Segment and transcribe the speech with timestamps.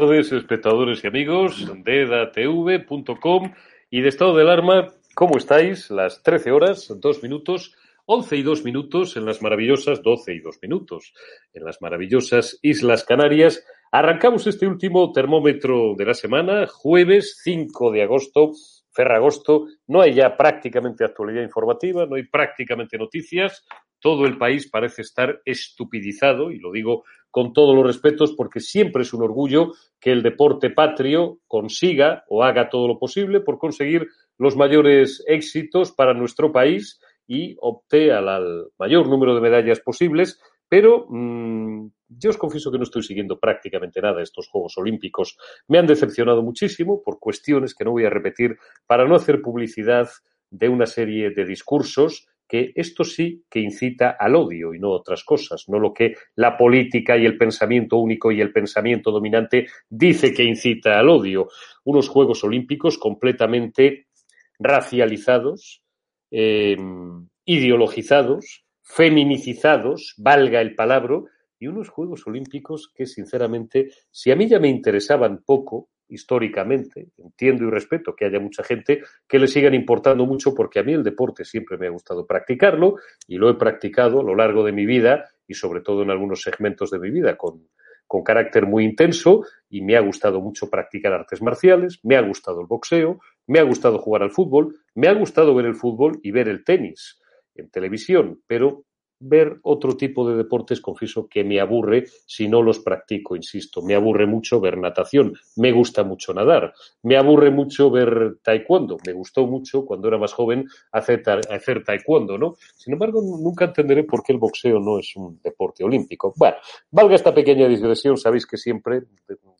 [0.00, 3.52] Tardes, espectadores y amigos de edatv.com
[3.90, 4.92] y de Estado de Alarma.
[5.14, 5.88] ¿Cómo estáis?
[5.88, 10.58] Las 13 horas, 2 minutos, 11 y 2 minutos en las maravillosas 12 y 2
[10.62, 11.14] minutos
[11.52, 13.64] en las maravillosas Islas Canarias.
[13.92, 18.50] Arrancamos este último termómetro de la semana, jueves 5 de agosto,
[18.90, 19.66] Ferragosto.
[19.86, 23.64] No hay ya prácticamente actualidad informativa, no hay prácticamente noticias.
[24.04, 29.00] Todo el país parece estar estupidizado, y lo digo con todos los respetos, porque siempre
[29.00, 34.06] es un orgullo que el deporte patrio consiga o haga todo lo posible por conseguir
[34.36, 40.38] los mayores éxitos para nuestro país y opte al, mayor número de medallas posibles.
[40.68, 45.38] Pero mmm, yo os confieso que no estoy siguiendo prácticamente nada estos Juegos Olímpicos.
[45.66, 50.10] Me han decepcionado muchísimo por cuestiones que no voy a repetir para no hacer publicidad
[50.50, 55.24] de una serie de discursos que esto sí que incita al odio y no otras
[55.24, 60.32] cosas, no lo que la política y el pensamiento único y el pensamiento dominante dice
[60.32, 61.48] que incita al odio.
[61.84, 64.08] Unos Juegos Olímpicos completamente
[64.58, 65.82] racializados,
[66.30, 66.76] eh,
[67.44, 71.22] ideologizados, feminicizados, valga el palabra,
[71.58, 77.08] y unos Juegos Olímpicos que, sinceramente, si a mí ya me interesaban poco, históricamente.
[77.18, 80.92] Entiendo y respeto que haya mucha gente que le sigan importando mucho porque a mí
[80.92, 84.72] el deporte siempre me ha gustado practicarlo y lo he practicado a lo largo de
[84.72, 87.68] mi vida y sobre todo en algunos segmentos de mi vida con,
[88.06, 92.60] con carácter muy intenso y me ha gustado mucho practicar artes marciales, me ha gustado
[92.60, 96.30] el boxeo, me ha gustado jugar al fútbol, me ha gustado ver el fútbol y
[96.30, 97.20] ver el tenis
[97.54, 98.84] en televisión, pero
[99.26, 103.82] ver otro tipo de deportes, confieso que me aburre si no los practico, insisto.
[103.82, 109.12] Me aburre mucho ver natación, me gusta mucho nadar, me aburre mucho ver taekwondo, me
[109.12, 112.56] gustó mucho cuando era más joven hacer, hacer taekwondo, ¿no?
[112.74, 116.34] Sin embargo, nunca entenderé por qué el boxeo no es un deporte olímpico.
[116.36, 116.56] Bueno,
[116.90, 119.02] valga esta pequeña digresión, sabéis que siempre,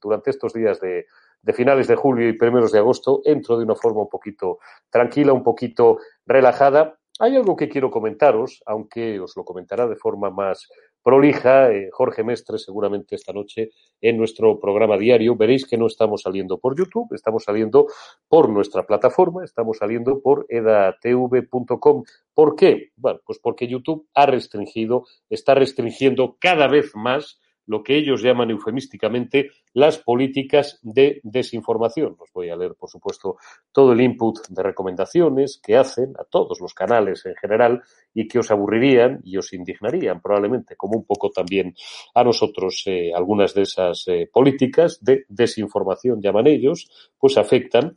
[0.03, 1.07] durante estos días de,
[1.41, 4.59] de finales de julio y primeros de agosto, entro de una forma un poquito
[4.91, 10.31] tranquila, un poquito relajada hay algo que quiero comentaros, aunque os lo comentará de forma
[10.31, 10.69] más
[11.05, 13.71] prolija eh, Jorge Mestre seguramente esta noche
[14.01, 15.37] en nuestro programa diario.
[15.37, 17.87] Veréis que no estamos saliendo por YouTube, estamos saliendo
[18.27, 22.05] por nuestra plataforma, estamos saliendo por edatv.com.
[22.33, 22.91] ¿Por qué?
[22.97, 28.51] Bueno, pues porque YouTube ha restringido, está restringiendo cada vez más lo que ellos llaman
[28.51, 32.17] eufemísticamente las políticas de desinformación.
[32.19, 33.37] Os voy a leer, por supuesto,
[33.73, 37.83] todo el input de recomendaciones que hacen a todos los canales en general
[38.13, 41.75] y que os aburrirían y os indignarían probablemente, como un poco también
[42.15, 46.89] a nosotros eh, algunas de esas eh, políticas de desinformación, llaman ellos,
[47.19, 47.97] pues afectan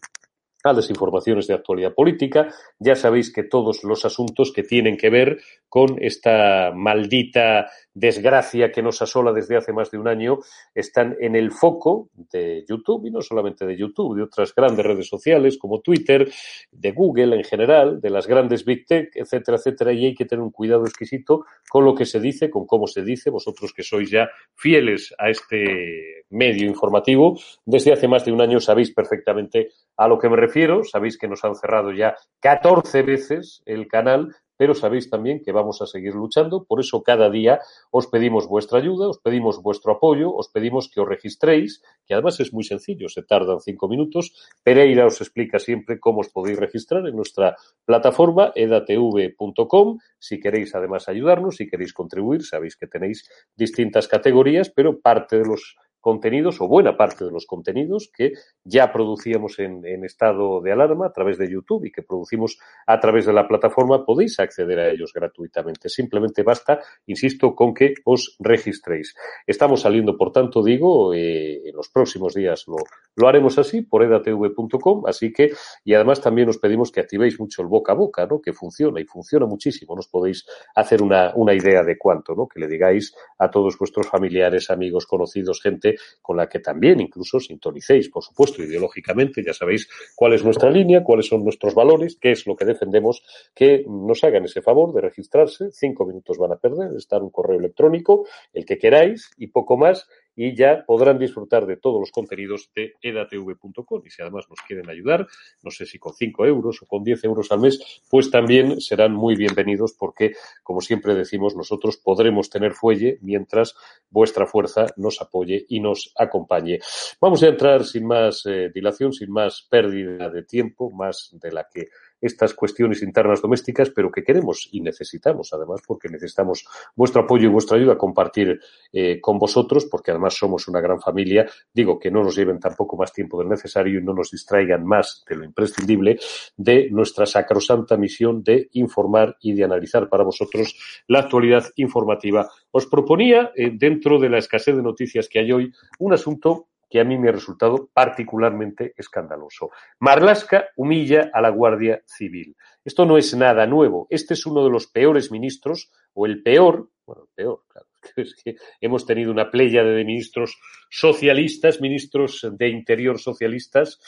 [0.63, 2.47] a las informaciones de actualidad política.
[2.79, 5.39] Ya sabéis que todos los asuntos que tienen que ver
[5.69, 10.39] con esta maldita desgracia que nos asola desde hace más de un año
[10.73, 15.07] están en el foco de YouTube y no solamente de YouTube, de otras grandes redes
[15.07, 16.29] sociales como Twitter,
[16.71, 19.93] de Google en general, de las grandes Big Tech, etcétera, etcétera.
[19.93, 23.03] Y hay que tener un cuidado exquisito con lo que se dice, con cómo se
[23.03, 23.29] dice.
[23.29, 28.59] Vosotros que sois ya fieles a este medio informativo, desde hace más de un año
[28.59, 30.46] sabéis perfectamente a lo que me refiero.
[30.83, 35.81] Sabéis que nos han cerrado ya 14 veces el canal pero sabéis también que vamos
[35.81, 36.65] a seguir luchando.
[36.65, 37.61] Por eso cada día
[37.91, 42.39] os pedimos vuestra ayuda, os pedimos vuestro apoyo, os pedimos que os registréis, que además
[42.39, 44.33] es muy sencillo, se tardan cinco minutos.
[44.63, 47.55] Pereira os explica siempre cómo os podéis registrar en nuestra
[47.85, 49.99] plataforma edatv.com.
[50.19, 55.45] Si queréis además ayudarnos, si queréis contribuir, sabéis que tenéis distintas categorías, pero parte de
[55.45, 58.33] los contenidos o buena parte de los contenidos que
[58.63, 63.25] ya producíamos en, estado de alarma a través de YouTube y que producimos a través
[63.25, 65.89] de la plataforma, podéis acceder a ellos gratuitamente.
[65.89, 69.15] Simplemente basta, insisto, con que os registréis.
[69.45, 72.77] Estamos saliendo, por tanto, digo, eh, en los próximos días lo,
[73.15, 75.51] lo haremos así por edatv.com, así que,
[75.83, 78.41] y además también os pedimos que activéis mucho el boca a boca, ¿no?
[78.41, 79.95] Que funciona y funciona muchísimo.
[79.95, 80.45] Nos podéis
[80.75, 82.47] hacer una, una idea de cuánto, ¿no?
[82.47, 85.86] Que le digáis a todos vuestros familiares, amigos, conocidos, gente
[86.21, 91.03] con la que también incluso sintonicéis, por supuesto, ideológicamente, ya sabéis cuál es nuestra línea,
[91.03, 93.23] cuáles son nuestros valores, qué es lo que defendemos,
[93.53, 97.59] que nos hagan ese favor de registrarse, cinco minutos van a perder, estar un correo
[97.59, 100.07] electrónico, el que queráis y poco más,
[100.37, 104.01] y ya podrán disfrutar de todos los contenidos de edatv.com.
[104.05, 105.27] Y si además nos quieren ayudar,
[105.63, 109.13] no sé si con 5 euros o con 10 euros al mes, pues también serán
[109.13, 113.75] muy bienvenidos porque, como siempre decimos, nosotros podremos tener fuelle mientras
[114.11, 116.79] vuestra fuerza nos apoye y nos acompañe.
[117.19, 121.67] Vamos a entrar sin más eh, dilación, sin más pérdida de tiempo, más de la
[121.67, 121.87] que
[122.21, 126.65] estas cuestiones internas domésticas, pero que queremos y necesitamos, además, porque necesitamos
[126.95, 128.59] vuestro apoyo y vuestra ayuda a compartir
[128.91, 131.45] eh, con vosotros, porque además somos una gran familia.
[131.73, 135.23] Digo que no nos lleven tampoco más tiempo del necesario y no nos distraigan más
[135.27, 136.19] de lo imprescindible
[136.55, 140.75] de nuestra sacrosanta misión de informar y de analizar para vosotros
[141.07, 142.49] la actualidad informativa.
[142.71, 146.99] Os proponía, eh, dentro de la escasez de noticias que hay hoy, un asunto que
[146.99, 149.71] a mí me ha resultado particularmente escandaloso.
[149.99, 152.55] Marlasca humilla a la Guardia Civil.
[152.83, 154.07] Esto no es nada nuevo.
[154.09, 158.35] Este es uno de los peores ministros, o el peor, bueno, el peor, claro, es
[158.35, 160.57] que hemos tenido una playa de ministros
[160.89, 163.99] socialistas, ministros de interior socialistas,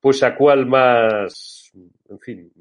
[0.00, 1.72] pues a cuál más,
[2.08, 2.52] en fin,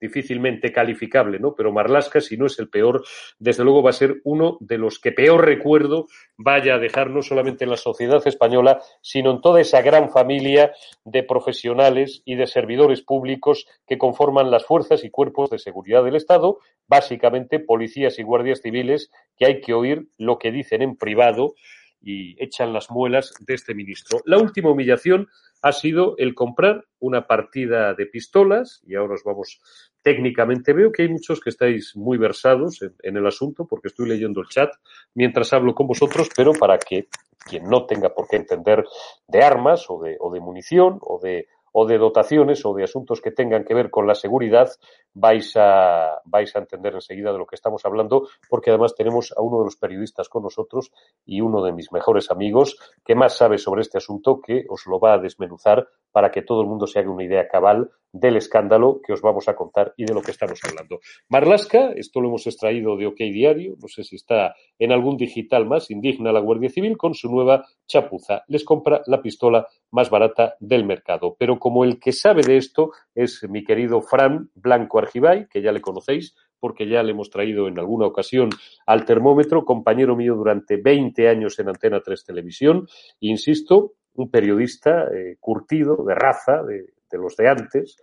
[0.00, 1.54] difícilmente calificable, ¿no?
[1.54, 3.04] Pero Marlasca, si no es el peor,
[3.38, 6.06] desde luego va a ser uno de los que peor recuerdo
[6.36, 10.72] vaya a dejar no solamente en la sociedad española, sino en toda esa gran familia
[11.04, 16.16] de profesionales y de servidores públicos que conforman las fuerzas y cuerpos de seguridad del
[16.16, 21.54] Estado, básicamente policías y guardias civiles, que hay que oír lo que dicen en privado
[22.00, 24.20] y echan las muelas de este ministro.
[24.24, 25.28] La última humillación
[25.62, 29.60] ha sido el comprar una partida de pistolas y ahora os vamos
[30.02, 30.72] técnicamente.
[30.72, 34.48] Veo que hay muchos que estáis muy versados en, el asunto porque estoy leyendo el
[34.48, 34.70] chat
[35.14, 38.84] mientras hablo con vosotros, pero para que quien no tenga por qué entender
[39.26, 43.20] de armas o de, o de munición o de o de dotaciones o de asuntos
[43.20, 44.70] que tengan que ver con la seguridad,
[45.14, 49.42] vais a, vais a entender enseguida de lo que estamos hablando, porque además tenemos a
[49.42, 50.90] uno de los periodistas con nosotros
[51.24, 54.98] y uno de mis mejores amigos que más sabe sobre este asunto, que os lo
[54.98, 59.00] va a desmenuzar para que todo el mundo se haga una idea cabal del escándalo
[59.04, 61.00] que os vamos a contar y de lo que estamos hablando.
[61.28, 65.66] Marlasca, esto lo hemos extraído de OK Diario, no sé si está en algún digital
[65.66, 68.44] más, indigna la Guardia Civil con su nueva chapuza.
[68.48, 71.36] Les compra la pistola más barata del mercado.
[71.38, 75.72] Pero como el que sabe de esto es mi querido Fran Blanco Argibay, que ya
[75.72, 78.50] le conocéis, porque ya le hemos traído en alguna ocasión
[78.86, 82.88] al termómetro, compañero mío durante 20 años en Antena 3 Televisión,
[83.20, 87.96] insisto, un periodista eh, curtido, de raza, de, de los de antes,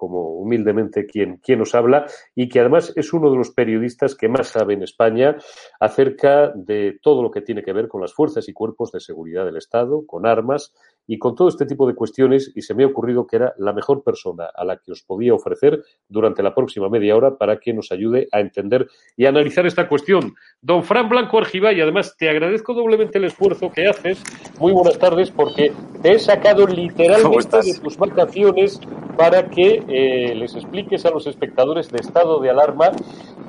[0.00, 4.28] como humildemente quien, quien nos habla, y que además es uno de los periodistas que
[4.30, 5.36] más sabe en España
[5.78, 9.44] acerca de todo lo que tiene que ver con las fuerzas y cuerpos de seguridad
[9.44, 10.72] del Estado, con armas
[11.10, 13.72] y con todo este tipo de cuestiones y se me ha ocurrido que era la
[13.72, 17.72] mejor persona a la que os podía ofrecer durante la próxima media hora para que
[17.72, 18.86] nos ayude a entender
[19.16, 20.36] y analizar esta cuestión.
[20.62, 24.22] Don Fran Blanco Argiva, y además te agradezco doblemente el esfuerzo que haces.
[24.60, 28.80] Muy buenas tardes porque te he sacado literalmente de tus vacaciones
[29.16, 32.92] para que eh, les expliques a los espectadores de estado de alarma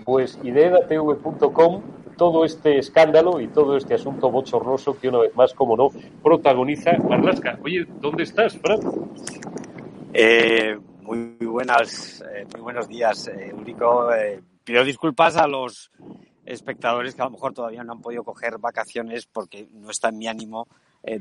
[0.03, 1.81] pues ideedatv.com
[2.17, 5.89] todo este escándalo y todo este asunto bochornoso que una vez más, como no,
[6.21, 7.57] protagoniza Marlaska.
[7.63, 8.79] Oye, ¿dónde estás, Fran?
[10.13, 10.77] Eh,
[11.11, 15.91] muy buenas, eh, muy buenos días, eh, eh, pido disculpas a los
[16.45, 20.17] espectadores que a lo mejor todavía no han podido coger vacaciones porque no está en
[20.17, 20.67] mi ánimo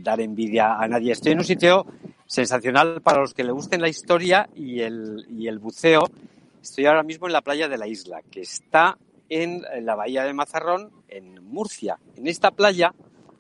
[0.00, 1.12] dar envidia a nadie.
[1.12, 1.86] Estoy en un sitio
[2.26, 6.02] sensacional para los que le gusten la historia y el, y el buceo.
[6.62, 8.98] Estoy ahora mismo en la playa de la isla, que está
[9.28, 11.98] en la bahía de Mazarrón, en Murcia.
[12.16, 12.92] En esta playa,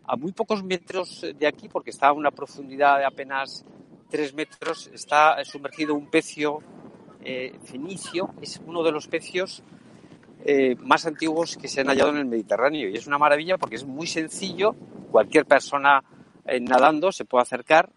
[0.04, 3.64] a muy pocos metros de aquí, porque está a una profundidad de apenas
[4.08, 6.60] tres metros, está sumergido un pecio
[7.22, 8.30] eh, fenicio.
[8.40, 9.62] Es uno de los pecios
[10.44, 12.88] eh, más antiguos que se han hallado en el Mediterráneo.
[12.88, 14.74] Y es una maravilla porque es muy sencillo.
[15.10, 16.02] Cualquier persona
[16.46, 17.90] eh, nadando se puede acercar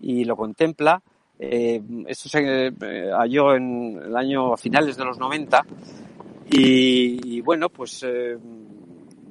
[0.00, 1.02] y lo contempla.
[1.40, 2.72] Esto se
[3.12, 5.64] halló en el año a finales de los 90
[6.52, 8.36] y, bueno, pues eh,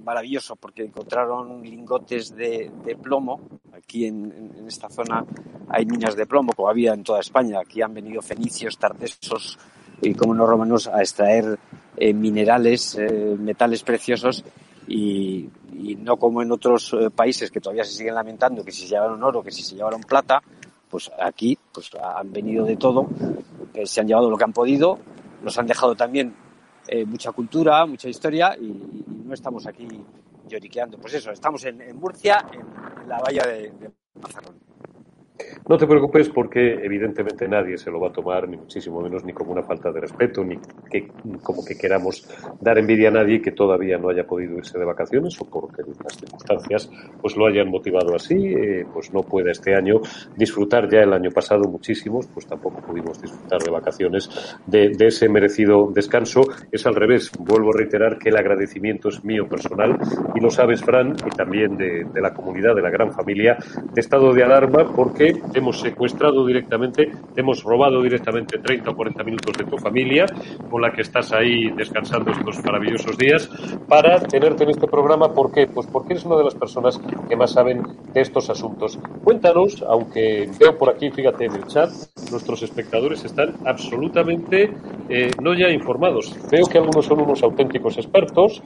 [0.05, 3.41] maravilloso porque encontraron lingotes de, plomo.
[3.73, 5.25] Aquí en, esta zona
[5.67, 7.59] hay minas de plomo, como había en toda España.
[7.59, 9.59] Aquí han venido fenicios, tartesos
[10.01, 11.59] y como no romanos a extraer
[11.97, 14.45] eh, minerales, eh, metales preciosos
[14.87, 15.49] y,
[15.97, 19.41] no como en otros países que todavía se siguen lamentando que si se llevaron oro,
[19.41, 20.41] que si se llevaron plata,
[20.89, 23.07] pues aquí pues han venido de todo,
[23.85, 24.99] se han llevado lo que han podido,
[25.43, 26.35] nos han dejado también
[26.87, 29.87] eh, mucha cultura, mucha historia y, no estamos aquí
[30.47, 30.97] lloriqueando.
[30.97, 34.55] Pues eso, estamos en, Murcia, en, la bahía de, de Mazarrón.
[35.67, 39.33] No te preocupes porque evidentemente nadie se lo va a tomar, ni muchísimo menos, ni
[39.33, 40.57] como una falta de respeto, ni
[40.89, 41.07] que,
[41.43, 42.27] como que queramos
[42.59, 46.17] dar envidia a nadie que todavía no haya podido irse de vacaciones o porque las
[46.17, 46.89] circunstancias
[47.21, 50.01] pues lo hayan motivado así, eh, pues no pueda este año
[50.35, 54.29] disfrutar ya el año pasado muchísimos, pues tampoco pudimos disfrutar de vacaciones
[54.65, 56.41] de, ese merecido descanso.
[56.71, 59.97] Es al revés, vuelvo a reiterar que el agradecimiento es mío personal
[60.35, 63.57] y lo sabes, Fran, y también de, de la comunidad, de la gran familia
[63.93, 69.23] de estado de alarma, porque hemos secuestrado directamente, te hemos robado directamente 30 o 40
[69.23, 70.25] minutos de tu familia,
[70.69, 73.49] con la que estás ahí descansando estos maravillosos días,
[73.87, 75.33] para tenerte en este programa.
[75.33, 75.67] ¿Por qué?
[75.67, 77.83] Pues porque eres una de las personas que más saben
[78.13, 78.99] de estos asuntos.
[79.23, 81.89] Cuéntanos, aunque veo por aquí, fíjate en el chat,
[82.31, 84.73] nuestros espectadores están absolutamente
[85.09, 86.35] eh, no ya informados.
[86.51, 88.61] Veo que algunos son unos auténticos expertos.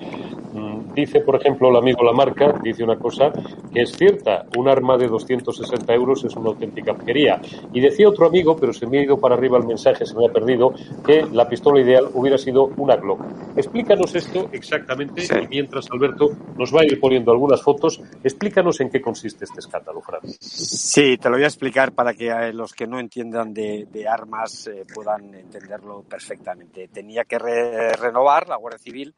[0.96, 3.32] Dice, por ejemplo, el amigo Lamarca, dice una cosa
[3.74, 4.46] que es cierta.
[4.58, 7.42] Un arma de 260 euros es una auténtica porquería.
[7.74, 10.26] Y decía otro amigo, pero se me ha ido para arriba el mensaje, se me
[10.26, 10.74] ha perdido,
[11.06, 13.22] que la pistola ideal hubiera sido una Glock.
[13.56, 18.90] Explícanos esto exactamente y mientras Alberto nos va a ir poniendo algunas fotos, explícanos en
[18.90, 20.22] qué consiste este escándalo, Fran.
[20.40, 24.68] Sí, te lo voy a explicar para que eh, los que no entiendan de, armas
[24.68, 26.88] eh, puedan entenderlo perfectamente.
[26.90, 29.14] Tenía que renovar la Guardia Civil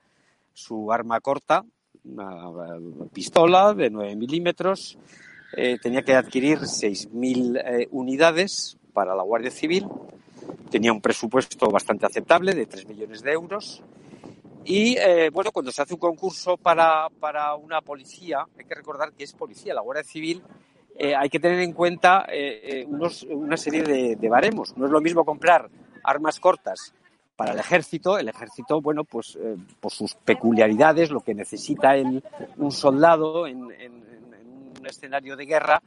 [0.56, 1.66] su arma corta,
[2.06, 2.50] una
[3.14, 4.98] pistola de 9 milímetros,
[5.56, 9.86] eh, tenía que adquirir 6.000 eh, unidades para la Guardia Civil,
[10.72, 13.84] tenía un presupuesto bastante aceptable de 3 millones de euros.
[14.64, 19.12] Y eh, bueno, cuando se hace un concurso para, para, una policía, hay que recordar
[19.12, 20.42] que es policía, la Guardia Civil,
[20.98, 22.26] hay que tener en cuenta
[22.88, 24.78] unos, una serie de, de, baremos.
[24.78, 25.70] No es lo mismo comprar
[26.02, 26.94] armas cortas
[27.36, 28.18] para el ejército.
[28.18, 29.38] El ejército, bueno, pues
[29.80, 32.24] por sus peculiaridades, lo que necesita el,
[32.58, 34.06] un soldado en, en
[34.86, 35.82] escenario de guerra,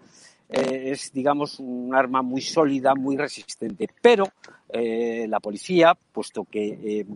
[0.49, 3.89] eh, es, digamos, un arma muy sólida, muy resistente.
[4.01, 4.25] Pero
[4.69, 7.07] eh, la policía, puesto que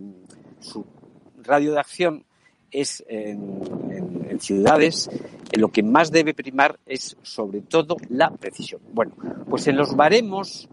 [0.60, 0.84] su
[1.42, 2.24] radio de acción
[2.70, 5.10] es en, ciudades,
[5.56, 8.80] lo que más debe primar es sobre todo la precisión.
[8.92, 9.12] Bueno,
[9.48, 10.68] pues en los baremos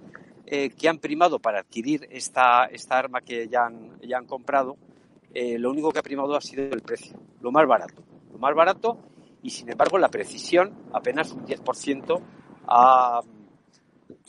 [0.49, 4.77] eh, que han primado para adquirir esta, esta arma que ya han, ya han comprado,
[5.31, 8.03] lo único que ha primado ha sido el precio, lo más barato.
[8.31, 8.97] Lo más barato
[9.41, 12.21] y sin embargo la precisión apenas un 10%
[12.67, 13.21] ha,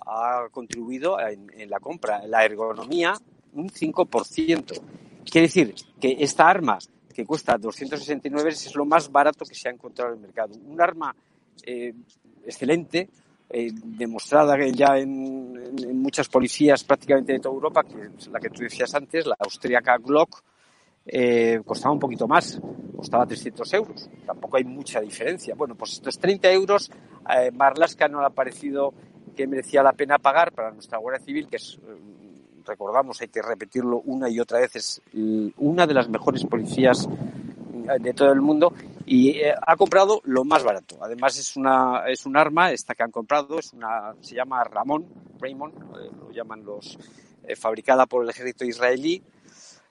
[0.07, 3.15] ha contribuido en, la compra, la ergonomía
[3.53, 4.81] un 5%.
[5.25, 6.79] Quiere decir que esta arma
[7.13, 10.55] que cuesta 269 es lo más barato que se ha encontrado en el mercado.
[10.67, 11.15] Un arma
[11.65, 11.93] eh,
[12.45, 13.09] excelente,
[13.53, 18.63] eh, demostrada ya en, muchas policías prácticamente de toda Europa, que es la que tú
[18.63, 20.43] decías antes, la austríaca Glock,
[21.07, 22.61] eh, costaba un poquito más,
[22.97, 24.11] costaba 300 euros.
[24.27, 25.55] Tampoco hay mucha diferencia.
[25.55, 26.91] Bueno, pues estos 30 euros,
[27.37, 28.93] eh, Marlaska no le ha parecido
[29.37, 33.43] que merecía la pena pagar para nuestra Guardia Civil, que es, eh, recordamos, hay que
[33.43, 35.03] repetirlo una y otra vez, es
[35.57, 37.09] una de las mejores policías
[38.01, 38.73] de todo el mundo
[39.11, 40.99] y eh, ha comprado lo más barato.
[41.01, 45.07] Además es una es un arma esta que han comprado es una se llama Ramón
[45.39, 46.99] Raymond eh, lo llaman los
[47.57, 49.21] fabricada por el ejército israelí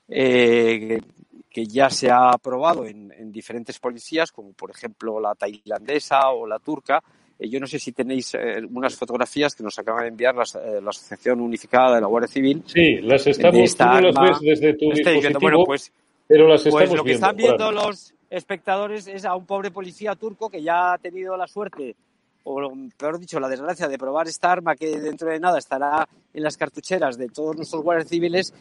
[0.07, 6.47] que ya se ha probado en, en, diferentes policías como por ejemplo la tailandesa o
[6.47, 7.03] la turca
[7.39, 10.81] eh, yo no sé si tenéis eh, unas fotografías que nos acaban de enviar eh,
[10.83, 12.63] la, Asociación Unificada de la Guardia Civil.
[12.65, 15.91] Sí, las estamos, tú las ves desde tu dispositivo, pues,
[16.27, 20.15] pero las pues estamos lo que están viendo los espectadores es a un pobre policía
[20.15, 21.95] turco que ya ha tenido la suerte,
[22.43, 26.43] o peor dicho, la desgracia de probar esta arma que dentro de nada estará en
[26.43, 28.53] las cartucheras de todos nuestros guardias civiles,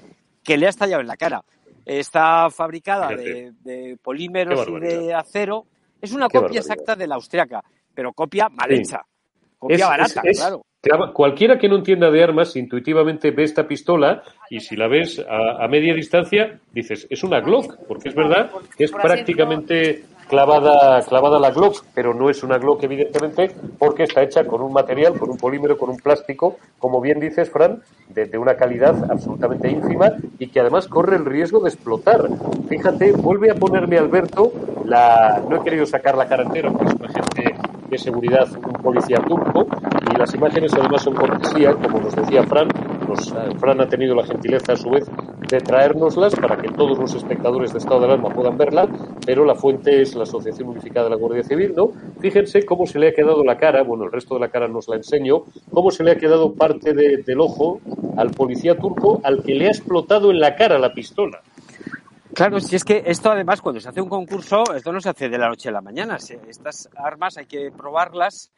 [0.42, 1.44] que le ha estallado en la cara.
[1.84, 5.66] Está fabricada de, polímeros y de acero.
[6.00, 7.62] Es una copia exacta de la austriaca
[7.98, 9.04] pero copia mal hecha.
[9.58, 10.64] Copia barata, claro.
[11.12, 15.66] Cualquiera que no entienda de armas intuitivamente ve esta pistola y si la ves a,
[15.66, 21.50] media distancia dices, es una Glock, porque es verdad que es prácticamente clavada, clavada la
[21.50, 25.36] Glock, pero no es una Glock evidentemente porque está hecha con un material, con un
[25.36, 30.60] polímero, con un plástico, como bien dices, Fran, de, una calidad absolutamente ínfima y que
[30.60, 32.28] además corre el riesgo de explotar.
[32.68, 34.52] Fíjate, vuelve a ponerme Alberto
[34.84, 35.42] la...
[35.48, 37.56] No he querido sacar la cara entera porque es una gente
[37.88, 39.66] de seguridad un policía turco
[40.12, 44.24] y las imágenes además son cortesía, como nos decía Fran, eh, Fran ha tenido la
[44.24, 45.06] gentileza a su vez
[45.48, 48.86] de traérnoslas para que todos los espectadores de Estado de Alarma puedan verla,
[49.24, 51.92] pero la fuente es la Asociación Unificada de la Guardia Civil, ¿no?
[52.20, 54.88] Fíjense cómo se le ha quedado la cara, bueno, el resto de la cara nos
[54.88, 57.80] la enseño, cómo se le ha quedado parte del ojo
[58.16, 61.40] al policía turco al que le ha explotado en la cara la pistola.
[62.34, 65.28] Claro, si es que esto además cuando se hace un concurso, esto no se hace
[65.28, 66.18] de la noche a la mañana.
[66.48, 68.52] Estas armas hay que probarlas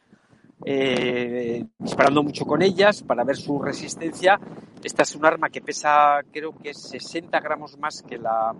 [0.64, 4.38] eh, disparando mucho con ellas para ver su resistencia.
[4.82, 8.54] Esta es un arma que pesa creo que 60 gramos más que la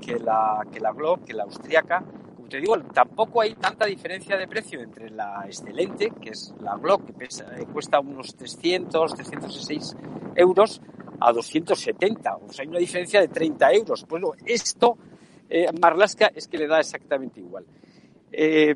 [0.00, 2.02] que la que la Glock, que la austriaca.
[2.36, 6.76] Como te digo, tampoco hay tanta diferencia de precio entre la excelente, que es la
[6.76, 9.96] Glock, que pesa, eh, cuesta unos 300, 306
[10.34, 10.82] euros,
[11.20, 12.36] a 270.
[12.36, 14.04] O sea, hay una diferencia de 30 euros.
[14.08, 14.98] Bueno, esto,
[15.48, 17.64] eh, Marlaska, es que le da exactamente igual.
[18.32, 18.74] Eh,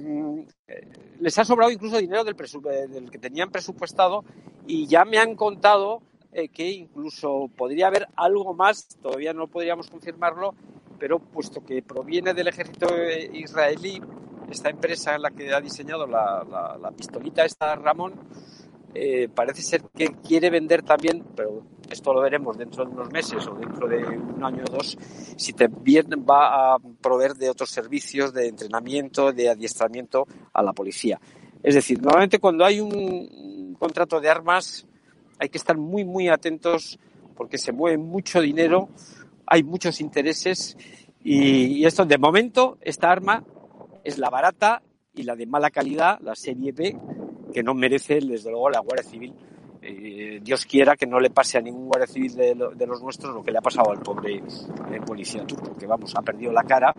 [1.21, 4.25] les ha sobrado incluso dinero del, eh, del, que tenían presupuestado
[4.67, 6.03] y ya me han contado
[6.53, 10.55] que incluso podría haber algo más, todavía no podríamos confirmarlo,
[10.99, 12.89] pero puesto que proviene del ejército
[13.33, 14.03] israelí,
[14.51, 18.13] esta empresa en la que ha diseñado la, la, la pistolita esta Ramón,
[18.99, 23.47] eh, parece ser que quiere vender también, pero esto lo veremos dentro de unos meses
[23.47, 24.97] o dentro de un año o dos,
[25.37, 31.21] si también va a proveer de otros servicios de entrenamiento, de adiestramiento a la policía.
[31.63, 34.87] Es decir, normalmente cuando hay un contrato de armas
[35.39, 36.99] hay que estar muy, muy atentos
[37.37, 38.89] porque se mueve mucho dinero,
[39.47, 40.77] hay muchos intereses
[41.23, 43.45] y, y esto, de momento, esta arma
[44.05, 44.83] es la barata
[45.15, 46.97] y la de mala calidad, la serie B,
[47.53, 49.35] que no merece, desde luego, la Guardia Civil.
[49.83, 53.43] Eh, Dios quiera que no le pase a ningún Guardia Civil de, los nuestros lo
[53.43, 56.95] que le ha pasado al pobre eh, policía turco, que vamos, ha perdido la cara.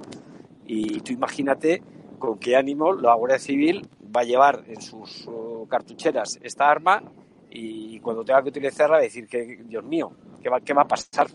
[0.65, 1.81] Y tú imagínate
[2.17, 7.03] con qué ánimo la Guardia Civil va a llevar en sus oh, cartucheras esta arma
[7.49, 11.27] y cuando tenga que utilizarla decir que, Dios mío, ¿qué va, qué va a pasar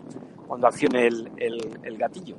[0.46, 2.36] cuando accione el, el gatillo?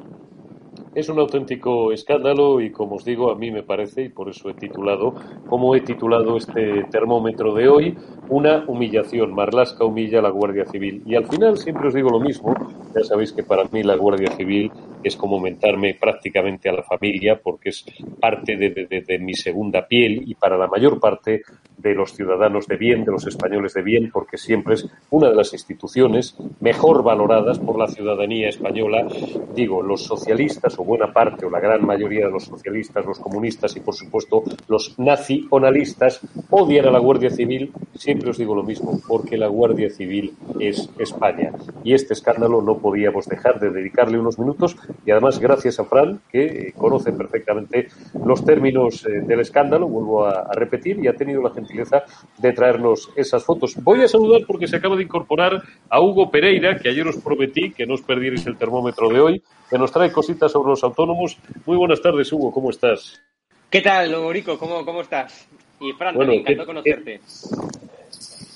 [0.95, 4.51] Es un auténtico escándalo y como os digo, a mí me parece, y por eso
[4.51, 5.15] he titulado,
[5.47, 7.97] como he titulado este termómetro de hoy,
[8.29, 9.33] una humillación.
[9.33, 11.01] Marlasca humilla a la Guardia Civil.
[11.05, 12.53] Y al final siempre os digo lo mismo,
[12.95, 14.71] ya sabéis que para mí la Guardia Civil
[15.03, 17.85] es como mentarme prácticamente a la familia porque es
[18.19, 21.41] parte de, mi segunda piel y para la mayor parte
[21.77, 25.35] de los ciudadanos de bien, de los españoles de bien, porque siempre es una de
[25.35, 29.05] las instituciones mejor valoradas por la ciudadanía española.
[29.53, 33.79] Digo, los socialistas buena parte o la gran mayoría de los socialistas, los comunistas y
[33.79, 37.71] por supuesto los nacionalistas odian a la Guardia Civil.
[37.95, 41.51] Siempre os digo lo mismo, porque la Guardia Civil es España.
[41.83, 46.21] Y este escándalo no podíamos dejar de dedicarle unos minutos y además gracias a Fran,
[46.31, 47.87] que eh, conoce perfectamente
[48.25, 52.03] los términos eh, del escándalo, vuelvo a, repetir, y ha tenido la gentileza
[52.37, 53.75] de traernos esas fotos.
[53.83, 57.71] Voy a saludar porque se acaba de incorporar a Hugo Pereira, que ayer os prometí
[57.71, 61.37] que no os perdierais el termómetro de hoy, que nos trae cositas sobre los autónomos.
[61.65, 63.21] Muy buenas tardes, Hugo, ¿cómo estás?
[63.69, 64.57] ¿Qué tal, Logorico?
[64.57, 65.47] ¿Cómo, cómo estás?
[65.79, 67.21] Y Fran, bueno, encantado conocerte.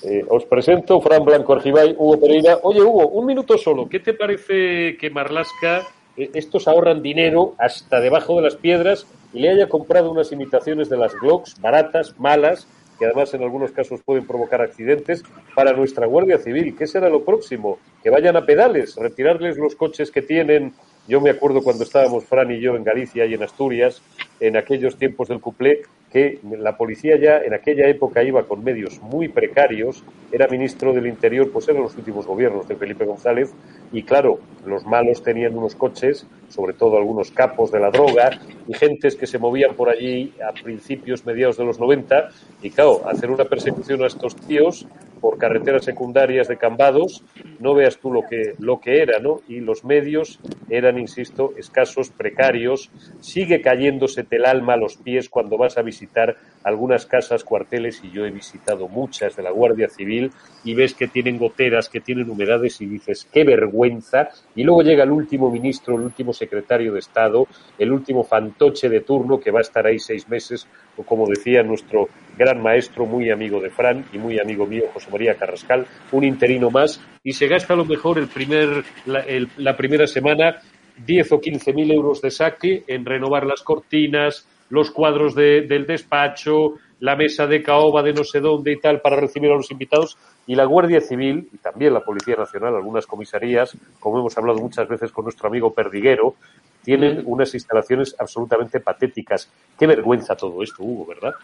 [0.02, 2.58] Eh, os presento Fran Blanco Argibay, Hugo Pereira.
[2.62, 3.88] Oye, Hugo, un minuto solo.
[3.88, 9.40] ¿Qué te parece que Marlasca eh, estos ahorran dinero hasta debajo de las piedras y
[9.40, 12.66] le haya comprado unas imitaciones de las Glocks baratas, malas,
[12.98, 15.22] que además en algunos casos pueden provocar accidentes,
[15.54, 16.74] para nuestra Guardia Civil.
[16.76, 17.78] ¿Qué será lo próximo?
[18.02, 20.74] Que vayan a pedales, retirarles los coches que tienen.
[21.08, 24.02] Yo me acuerdo cuando estábamos Fran y yo en Galicia y en Asturias,
[24.40, 25.80] en aquellos tiempos del cuplé,
[26.12, 31.06] que la policía ya en aquella época iba con medios muy precarios, era ministro del
[31.06, 33.52] Interior, pues eran los últimos gobiernos de Felipe González,
[33.92, 38.74] y claro, los malos tenían unos coches, sobre todo algunos capos de la droga, y
[38.74, 42.28] gentes que se movían por allí a principios, mediados de los 90,
[42.62, 44.86] y claro, hacer una persecución a estos tíos
[45.20, 47.24] por carreteras secundarias de Cambados,
[47.58, 49.40] no veas tú lo que, lo que era, ¿no?
[49.48, 50.38] Y los medios
[50.70, 52.90] eran, insisto, escasos, precarios,
[53.20, 58.02] sigue cayéndose el alma a los pies cuando vas a visitar visitar algunas casas, cuarteles,
[58.04, 60.30] y yo he visitado muchas de la Guardia Civil,
[60.64, 64.28] y ves que tienen goteras, que tienen humedades, y dices, qué vergüenza.
[64.54, 67.46] Y luego llega el último ministro, el último secretario de Estado,
[67.78, 71.62] el último fantoche de turno, que va a estar ahí seis meses, o como decía
[71.62, 76.24] nuestro gran maestro, muy amigo de Fran y muy amigo mío, José María Carrascal, un
[76.24, 79.24] interino más, y se gasta a lo mejor el primer, la,
[79.56, 80.60] la primera semana
[81.04, 86.74] 10 o 15 mil euros de saque en renovar las cortinas, los cuadros del despacho,
[87.00, 90.16] la mesa de caoba de no sé dónde y tal para recibir a los invitados
[90.46, 94.88] y la Guardia Civil y también la Policía Nacional, algunas comisarías, como hemos hablado muchas
[94.88, 96.34] veces con nuestro amigo Perdiguero,
[96.82, 99.50] tienen unas instalaciones absolutamente patéticas.
[99.78, 101.34] Qué vergüenza todo esto, Hugo, ¿verdad?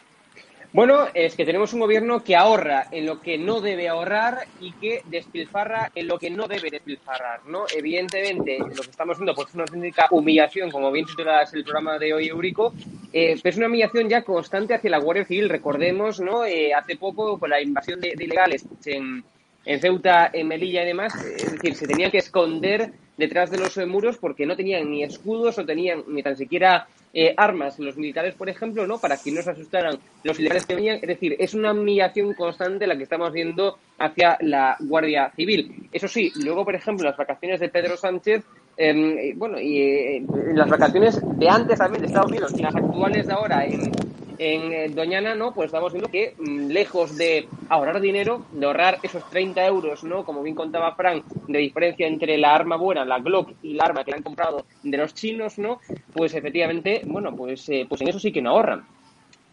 [0.74, 4.72] Bueno, es que tenemos un gobierno que ahorra en lo que no debe ahorrar y
[4.72, 7.66] que despilfarra en lo que no debe despilfarrar, ¿no?
[7.72, 11.96] Evidentemente, lo que estamos viendo pues, es una auténtica humillación, como bien titulas el programa
[11.96, 12.74] de hoy, Eurico,
[13.12, 15.48] eh, pero es una humillación ya constante hacia la Guardia Civil.
[15.48, 16.44] Recordemos, ¿no?
[16.44, 19.22] Eh, hace poco, con la invasión de, ilegales en,
[19.64, 23.76] en Ceuta, en Melilla y demás, es decir, se tenían que esconder detrás de los
[23.86, 28.34] muros porque no tenían ni escudos, no tenían ni tan siquiera eh, armas los militares,
[28.34, 28.98] por ejemplo, ¿no?
[28.98, 30.96] Para que no se asustaran los ilegales que venían.
[30.96, 35.88] Es decir, es una humillación constante la que estamos viendo hacia la Guardia Civil.
[35.92, 38.42] Eso sí, luego, por ejemplo, las vacaciones de Pedro Sánchez,
[38.76, 43.26] em, bueno, y eh, las vacaciones de antes también de Estados Unidos y las actuales
[43.28, 43.92] de ahora en
[44.38, 45.52] en eh, Doñana, ¿no?
[45.52, 50.24] Pues estamos viendo que mm, lejos de ahorrar dinero, de ahorrar esos 30 euros, ¿no?
[50.24, 54.04] Como bien contaba Frank, de diferencia entre la arma buena, la Glock, y la arma
[54.04, 55.80] que han comprado de los chinos, ¿no?
[56.12, 58.84] Pues efectivamente, bueno, pues, eh, pues en eso sí que no ahorran.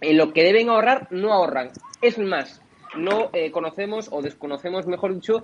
[0.01, 1.69] En lo que deben ahorrar, no ahorran.
[2.01, 2.61] Es más,
[2.95, 5.43] no eh, conocemos o desconocemos, mejor dicho,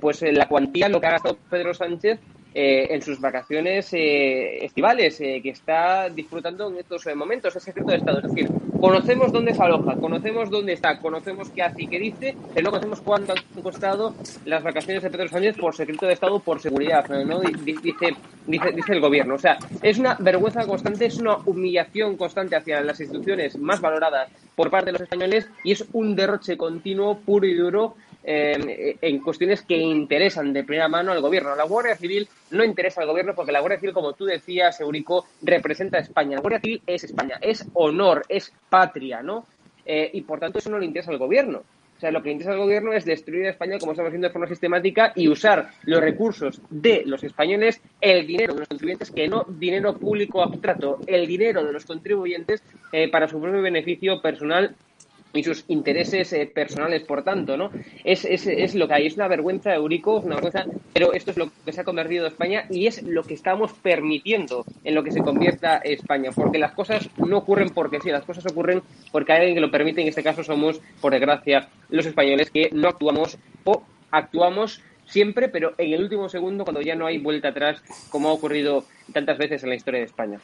[0.00, 2.18] pues la cuantía, lo que ha gastado Pedro Sánchez
[2.60, 7.92] eh, en sus vacaciones eh, estivales, eh, que está disfrutando en estos momentos, es secreto
[7.92, 8.18] de Estado.
[8.18, 8.48] Es decir,
[8.80, 12.70] conocemos dónde se aloja, conocemos dónde está, conocemos qué hace y qué dice, pero no
[12.72, 14.12] conocemos cuánto han costado
[14.44, 17.38] las vacaciones de Pedro Sánchez por secreto de Estado, por seguridad, ¿no?
[17.38, 18.16] Dice, dice,
[18.48, 19.36] dice el gobierno.
[19.36, 24.30] O sea, es una vergüenza constante, es una humillación constante hacia las instituciones más valoradas
[24.56, 27.94] por parte de los españoles y es un derroche continuo, puro y duro
[28.30, 31.56] eh, en cuestiones que interesan de primera mano al gobierno.
[31.56, 35.24] La Guardia Civil no interesa al gobierno porque la Guardia Civil, como tú decías, Eurico,
[35.40, 36.34] representa a España.
[36.34, 39.46] La Guardia Civil es España, es honor, es patria, ¿no?
[39.86, 41.62] Eh, y por tanto eso no le interesa al gobierno.
[41.96, 44.32] O sea, lo que interesa al gobierno es destruir a España como estamos haciendo de
[44.32, 49.26] forma sistemática y usar los recursos de los españoles, el dinero de los contribuyentes, que
[49.26, 52.62] no dinero público abstracto, el dinero de los contribuyentes
[52.92, 54.76] eh, para su propio beneficio personal
[55.32, 57.70] y sus intereses eh, personales, por tanto, ¿no?
[58.04, 61.36] Es, es, es, lo que hay, es una vergüenza, Eurico, una vergüenza, pero esto es
[61.36, 65.10] lo que se ha convertido España y es lo que estamos permitiendo en lo que
[65.10, 69.38] se convierta España, porque las cosas no ocurren porque sí, las cosas ocurren porque hay
[69.38, 73.38] alguien que lo permite, en este caso somos, por desgracia, los españoles que no actuamos
[73.64, 78.28] o actuamos siempre, pero en el último segundo, cuando ya no hay vuelta atrás, como
[78.28, 80.40] ha ocurrido tantas veces en la historia de España.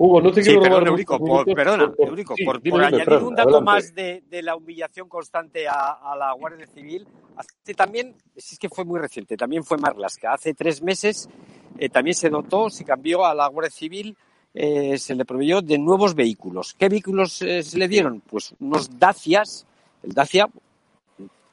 [0.00, 4.22] Hugo, no te quiero robar Eurico, por, perdona, Eurico, por, añadir un dato más de,
[4.42, 7.04] la humillación constante a, la Guardia Civil,
[7.36, 11.28] hace también, es que fue muy reciente, también fue Marlaska, hace tres meses
[11.78, 14.16] eh, también se dotó, se cambió a la Guardia Civil,
[14.54, 16.74] eh, se le proveyó de nuevos vehículos.
[16.74, 18.20] ¿Qué vehículos eh, se le dieron?
[18.20, 19.66] Pues unos Dacias,
[20.02, 20.48] el Dacia,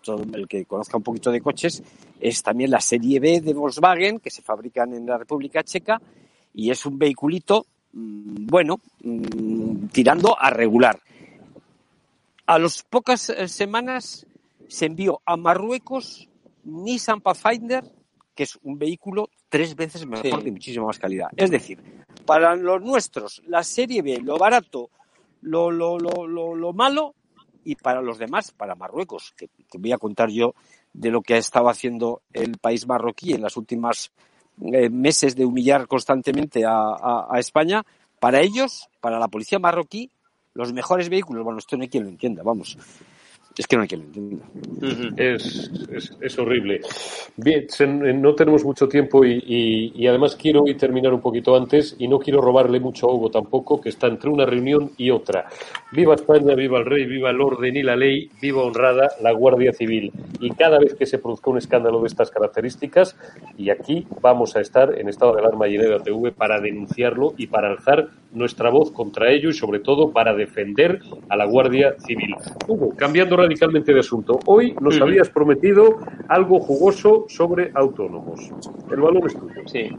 [0.03, 1.83] todo el que conozca un poquito de coches,
[2.19, 5.99] es también la serie B de Volkswagen, que se fabrican en la República Checa,
[6.53, 10.99] y es un vehiculito bueno, mm, tirando a regular.
[12.45, 14.27] A las pocas eh, semanas
[14.67, 16.27] se envió a Marruecos
[16.65, 17.83] Nissan Pathfinder,
[18.35, 21.29] que es un vehículo tres veces mejor de muchísima más calidad.
[21.37, 21.81] Es decir,
[22.25, 24.89] para los nuestros, la serie B, lo barato,
[25.41, 27.15] lo, lo, lo, lo, malo,
[27.63, 30.53] y para los demás, para Marruecos, que te voy a contar yo
[30.91, 34.11] de lo que ha estado haciendo el país marroquí en las últimas
[34.61, 37.83] eh, meses de humillar constantemente a, España,
[38.19, 40.09] para ellos, para la policía marroquí,
[40.53, 42.77] los mejores vehículos, bueno, esto no hay quien lo entienda, vamos.
[43.57, 44.45] Es que no hay quien lo entienda.
[45.15, 46.81] es, es, es, horrible.
[47.37, 47.65] Bien,
[48.21, 52.09] no tenemos mucho tiempo y, y, y, además quiero hoy terminar un poquito antes y
[52.09, 55.47] no quiero robarle mucho a Hugo tampoco, que está entre una reunión y otra.
[55.93, 59.71] Viva España, viva el rey, viva el orden y la ley, viva honrada la Guardia
[59.71, 60.11] Civil.
[60.41, 63.15] Y cada vez que se produzca un escándalo de estas características,
[63.57, 67.47] y aquí vamos a estar en estado de alarma y en EDATV para denunciarlo y
[67.47, 72.35] para alzar nuestra voz contra ello y sobre todo para defender a la Guardia Civil.
[72.67, 78.39] Hugo, cambiando radicalmente de asunto, hoy nos habías prometido algo jugoso sobre autónomos.
[78.91, 79.61] El balón es tuyo.
[79.65, 79.89] Sí.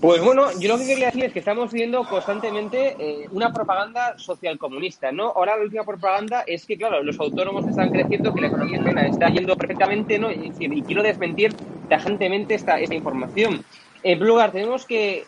[0.00, 4.18] Pues bueno, yo lo que quería decir es que estamos viendo constantemente eh, una propaganda
[4.18, 5.28] social comunista, ¿no?
[5.28, 9.28] Ahora la última propaganda es que, claro, los autónomos están creciendo, que la economía está
[9.28, 10.30] yendo perfectamente, ¿no?
[10.30, 11.54] Y, y quiero desmentir
[11.88, 13.64] tajantemente esta, esta información.
[14.06, 15.24] En primer lugar, tenemos que,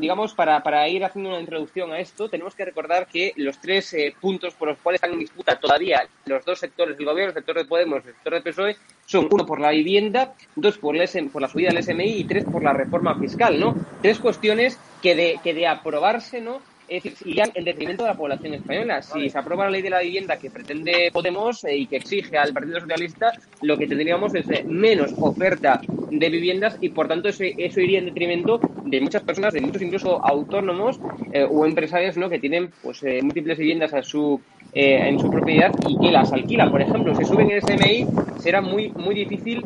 [0.00, 3.94] digamos, para, para, ir haciendo una introducción a esto, tenemos que recordar que los tres
[3.94, 7.34] eh, puntos por los cuales están en disputa todavía los dos sectores del gobierno, el
[7.34, 10.96] sector de Podemos y el sector del PSOE, son uno por la vivienda, dos por,
[11.30, 13.76] por la subida del SMI y tres por la reforma fiscal, ¿no?
[14.02, 16.60] Tres cuestiones que de, que de aprobarse, ¿no?
[16.88, 19.02] Es decir, irían en detrimento de la población española.
[19.02, 22.38] Si se aprueba la ley de la vivienda que pretende Podemos eh, y que exige
[22.38, 27.28] al Partido Socialista, lo que tendríamos es eh, menos oferta de viviendas y, por tanto,
[27.28, 31.00] eso, eso iría en detrimento de muchas personas, de muchos incluso autónomos
[31.32, 32.28] eh, o empresarios ¿no?
[32.28, 36.70] que tienen pues múltiples viviendas en su propiedad y que las alquilan.
[36.70, 38.06] Por ejemplo, si suben el SMI,
[38.38, 39.64] será muy muy difícil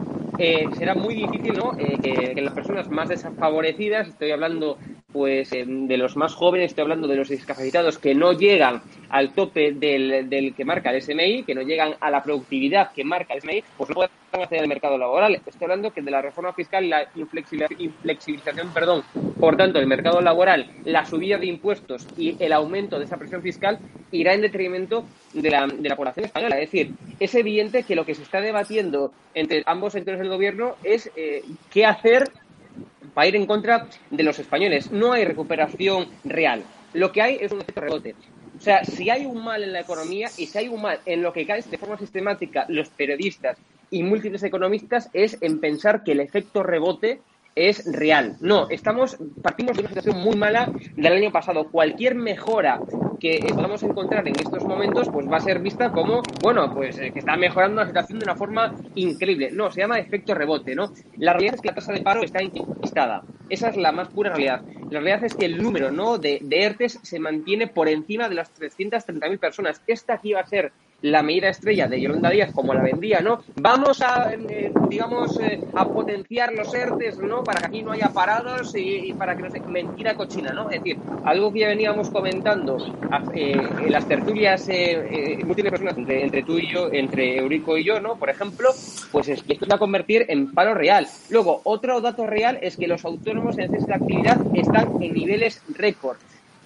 [0.78, 1.76] será muy difícil ¿no?
[1.76, 4.78] que, que, las personas más desfavorecidas, estoy hablando
[5.12, 9.72] pues de los más jóvenes, estoy hablando de los discapacitados que no llegan al tope
[9.72, 13.40] del, del, que marca el SMI, que no llegan a la productividad que marca el
[13.40, 15.34] SMI, pues no pueden acceder al mercado laboral.
[15.34, 19.02] Estoy hablando que de la reforma fiscal la inflexibilización, perdón,
[19.38, 23.42] por tanto, el mercado laboral, la subida de impuestos y el aumento de esa presión
[23.42, 23.78] fiscal
[24.12, 26.56] irá en detrimento de la, de la población española.
[26.56, 30.76] Es decir, es evidente que lo que se está debatiendo entre ambos sectores del gobierno
[30.84, 31.42] es eh,
[31.72, 32.30] qué hacer
[33.14, 34.90] para ir en contra de los españoles.
[34.90, 36.62] No hay recuperación real.
[36.92, 38.14] Lo que hay es un efecto rebote.
[38.58, 41.22] O sea, si hay un mal en la economía y si hay un mal en
[41.22, 43.56] lo que caen de forma sistemática los periodistas
[43.90, 47.20] y múltiples economistas es en pensar que el efecto rebote
[47.68, 48.36] es real.
[48.40, 51.70] No, estamos partimos de una situación muy mala del año pasado.
[51.70, 52.80] Cualquier mejora
[53.20, 57.12] que podamos encontrar en estos momentos, pues va a ser vista como, bueno, pues eh,
[57.12, 59.50] que está mejorando la situación de una forma increíble.
[59.52, 60.92] No, se llama efecto rebote, ¿no?
[61.18, 63.22] La realidad es que la tasa de paro está incrementada.
[63.48, 64.62] Esa es la más pura realidad.
[64.90, 66.18] La realidad es que el número, ¿no?
[66.18, 69.82] De, de ERTES se mantiene por encima de las 330.000 personas.
[69.86, 73.42] Esta aquí va a ser la medida estrella de Yolanda Díaz como la vendía, ¿no?
[73.56, 77.42] Vamos a, eh, digamos, eh, a potenciar los ERTES, ¿no?
[77.42, 79.60] Para que aquí no haya parados y, para que no se...
[79.60, 80.68] Mentira cochina, ¿no?
[80.68, 82.76] Es decir, algo que ya veníamos comentando
[83.34, 84.68] eh, en las tertulias
[85.44, 88.16] múltiples personas entre, tú y yo, entre Eurico y yo, ¿no?
[88.16, 88.70] Por ejemplo,
[89.12, 91.06] pues es que esto se va a convertir en paro real.
[91.28, 96.16] Luego, otro dato real es que los autónomos en esta actividad están en niveles récord.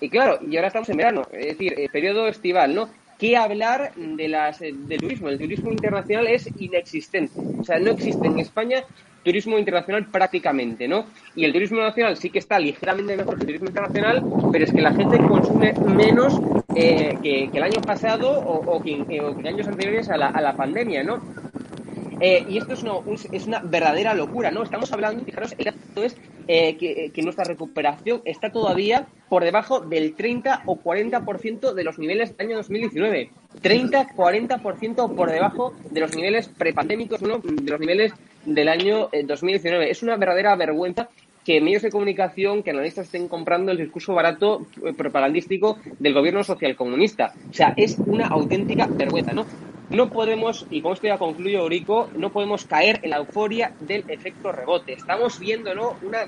[0.01, 2.89] Y claro, y ahora estamos en verano, es decir, periodo estival, ¿no?
[3.19, 5.29] ¿Qué hablar de las, del turismo?
[5.29, 7.41] El turismo internacional es inexistente.
[7.59, 8.85] O sea, no existe en España
[9.25, 11.07] turismo internacional prácticamente, ¿no?
[11.35, 14.23] Y el turismo nacional sí que está ligeramente mejor que el turismo internacional,
[14.53, 16.41] pero es que la gente consume menos
[16.77, 21.03] eh, que, el año pasado o, que, en años anteriores a la, a la pandemia,
[21.03, 21.23] ¿no?
[22.27, 22.95] Eh, y esto es una,
[23.33, 24.63] es una verdadera locura, ¿no?
[24.63, 26.17] Estamos hablando, fijaros, el dato es
[26.49, 31.99] eh, que, que, nuestra recuperación está todavía por debajo del 30 o 40% de los
[31.99, 33.31] niveles del año 2019.
[33.63, 37.41] 30-40% por debajo de los niveles prepandémicos, ¿no?
[37.41, 38.15] de los niveles
[38.47, 39.85] del año 2019.
[39.85, 41.11] Eh, es una verdadera vergüenza
[41.45, 46.75] que medios de comunicación, que analistas estén comprando el discurso barato propagandístico del gobierno social
[46.75, 47.35] comunista.
[47.51, 49.45] O sea, es una auténtica vergüenza, ¿no?
[49.91, 54.05] No podemos, y con esto ya concluyo, Eurico, no podemos caer en la euforia del
[54.09, 54.95] efecto rebote.
[54.95, 55.97] Estamos viendo ¿no?
[56.03, 56.21] una,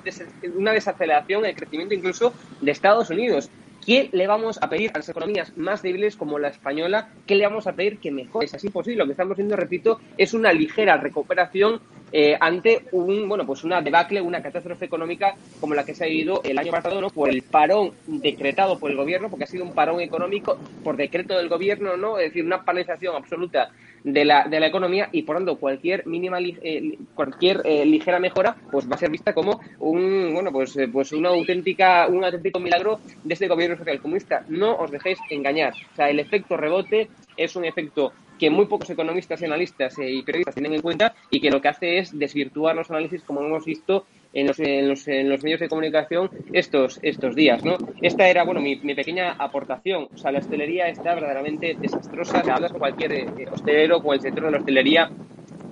[0.54, 3.50] una desaceleración el crecimiento incluso de Estados Unidos.
[3.86, 7.08] ¿Qué le vamos a pedir a las economías más débiles como la española?
[7.24, 8.46] ¿Qué le vamos a pedir que mejore?
[8.52, 8.98] Es imposible.
[8.98, 13.80] Lo que estamos viendo, repito, es una ligera recuperación eh, ante un, bueno, pues una
[13.80, 17.10] debacle, una catástrofe económica como la que se ha vivido el año pasado, ¿no?
[17.10, 21.36] Por el parón decretado por el gobierno, porque ha sido un parón económico por decreto
[21.36, 22.18] del gobierno, ¿no?
[22.18, 23.70] Es decir, una paralización absoluta
[24.06, 28.56] de la, de la economía y por tanto cualquier mínima eh, cualquier eh, ligera mejora
[28.70, 33.00] pues va a ser vista como un bueno pues pues una auténtica un auténtico milagro
[33.24, 34.44] de este gobierno social comunista.
[34.48, 35.74] No os dejéis engañar.
[35.92, 40.08] O sea el efecto rebote es un efecto que muy pocos economistas y analistas eh,
[40.08, 43.40] y periodistas tienen en cuenta y que lo que hace es desvirtuar los análisis como
[43.40, 47.76] hemos visto en los, en los, en los medios de comunicación estos, estos días, ¿no?
[48.02, 50.08] Esta era, bueno, mi, pequeña aportación.
[50.14, 52.42] O sea, la hostelería está verdaderamente desastrosa.
[52.42, 55.10] Se hablas con cualquier eh, hostelero, con el sector de la hostelería,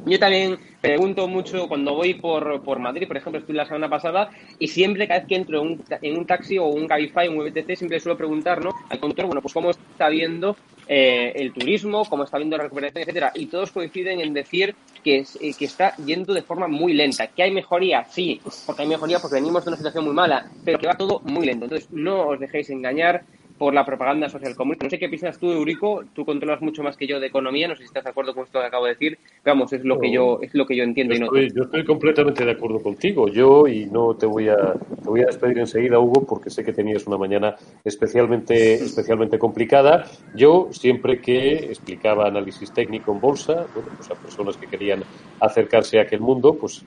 [0.06, 4.30] yo también pregunto mucho cuando voy por, por Madrid, por ejemplo, estuve la semana pasada,
[4.58, 7.38] y siempre cada vez que entro en un, en un taxi o un Cabify, un
[7.38, 8.70] VTC, siempre suelo preguntar ¿no?
[8.90, 13.02] al conductor, bueno, pues cómo está viendo eh, el turismo, cómo está viendo la recuperación,
[13.02, 13.32] etcétera.
[13.34, 17.26] Y todos coinciden en decir que, eh, que está yendo de forma muy lenta.
[17.28, 18.04] ¿Que hay mejoría?
[18.04, 21.20] Sí, porque hay mejoría porque venimos de una situación muy mala, pero que va todo
[21.24, 21.64] muy lento.
[21.64, 23.24] Entonces, no os dejéis engañar
[23.58, 24.84] por la propaganda social comunista.
[24.86, 27.74] No sé qué piensas tú, Eurico, tú controlas mucho más que yo de economía, no
[27.74, 30.10] sé si estás de acuerdo con esto que acabo de decir, vamos, es lo que
[30.10, 33.28] yo es lo que yo entiendo yo y estoy, Yo estoy completamente de acuerdo contigo,
[33.28, 36.72] yo y no te voy a te voy a despedir enseguida, Hugo, porque sé que
[36.72, 40.04] tenías una mañana especialmente especialmente complicada.
[40.34, 45.02] Yo siempre que explicaba análisis técnico en bolsa, bueno, pues a personas que querían
[45.40, 46.84] acercarse a aquel mundo, pues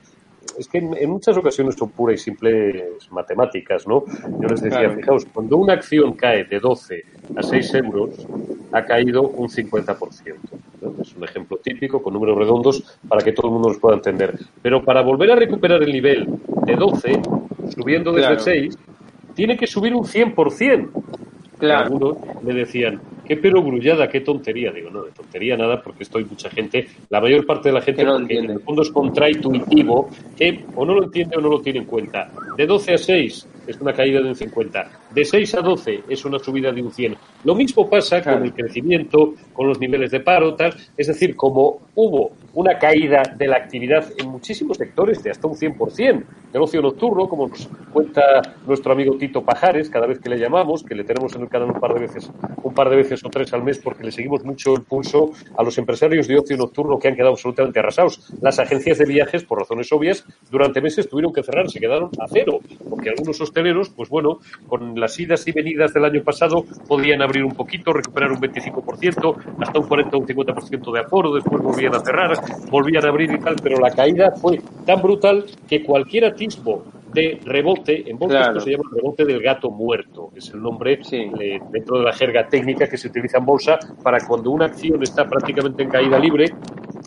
[0.58, 4.04] es que en, muchas ocasiones son puras y simples matemáticas, ¿no?
[4.40, 7.04] Yo les decía, fijaos, cuando una acción cae de 12
[7.36, 8.26] a 6 euros,
[8.72, 10.34] ha caído un 50%.
[11.00, 14.38] Es un ejemplo típico con números redondos para que todo el mundo los pueda entender.
[14.62, 16.28] Pero para volver a recuperar el nivel
[16.64, 17.22] de 12,
[17.74, 18.40] subiendo desde claro.
[18.40, 18.78] 6,
[19.34, 20.90] tiene que subir un 100%.
[21.58, 21.84] Claro.
[21.84, 24.72] Algunos me decían, qué pero grullada, qué tontería.
[24.72, 28.02] Digo, no, de tontería nada, porque estoy mucha gente, la mayor parte de la gente,
[28.02, 31.80] no en el fondo es contraintuitivo, que o no lo entiende o no lo tiene
[31.80, 32.30] en cuenta.
[32.56, 34.90] De 12 a 6 es una caída de un 50.
[35.14, 37.16] De 6 a 12 es una subida de un 100.
[37.44, 38.38] Lo mismo pasa claro.
[38.38, 40.74] con el crecimiento, con los niveles de paro, tal.
[40.96, 45.54] Es decir, como hubo una caída de la actividad en muchísimos sectores de hasta un
[45.54, 50.38] 100%, del ocio nocturno, como nos cuenta nuestro amigo Tito Pajares, cada vez que le
[50.38, 52.30] llamamos, que le tenemos en el canal un par de veces,
[52.62, 55.62] un par de veces o tres al mes, porque le seguimos mucho el pulso a
[55.62, 58.32] los empresarios de ocio nocturno que han quedado absolutamente arrasados.
[58.40, 62.26] Las agencias de viajes, por razones obvias, durante meses tuvieron que cerrar, se quedaron a
[62.28, 63.40] cero, porque algunos
[63.94, 68.32] pues bueno, con las idas y venidas del año pasado, podían abrir un poquito, recuperar
[68.32, 72.36] un 25%, hasta un 40 o un 50% de aforo, después volvían a cerrar,
[72.70, 77.38] volvían a abrir y tal, pero la caída fue tan brutal que cualquier atisbo de
[77.44, 78.52] rebote, en bolsa claro.
[78.58, 81.30] esto se llama rebote del gato muerto, es el nombre sí.
[81.40, 85.02] eh, dentro de la jerga técnica que se utiliza en bolsa para cuando una acción
[85.02, 86.46] está prácticamente en caída libre,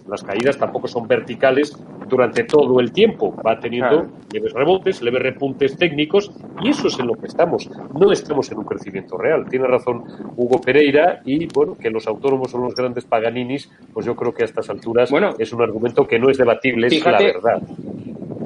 [0.09, 1.77] las caídas tampoco son verticales
[2.09, 4.09] durante todo el tiempo, va teniendo Claro.
[4.33, 8.57] leves rebotes, leves repuntes técnicos y eso es en lo que estamos, no estamos en
[8.57, 9.45] un crecimiento real.
[9.49, 10.03] Tiene razón
[10.35, 14.43] Hugo Pereira y bueno, que los autónomos son los grandes paganinis, pues yo creo que
[14.43, 15.33] a estas alturas Bueno.
[15.39, 17.61] es un argumento que no es debatible, es la verdad.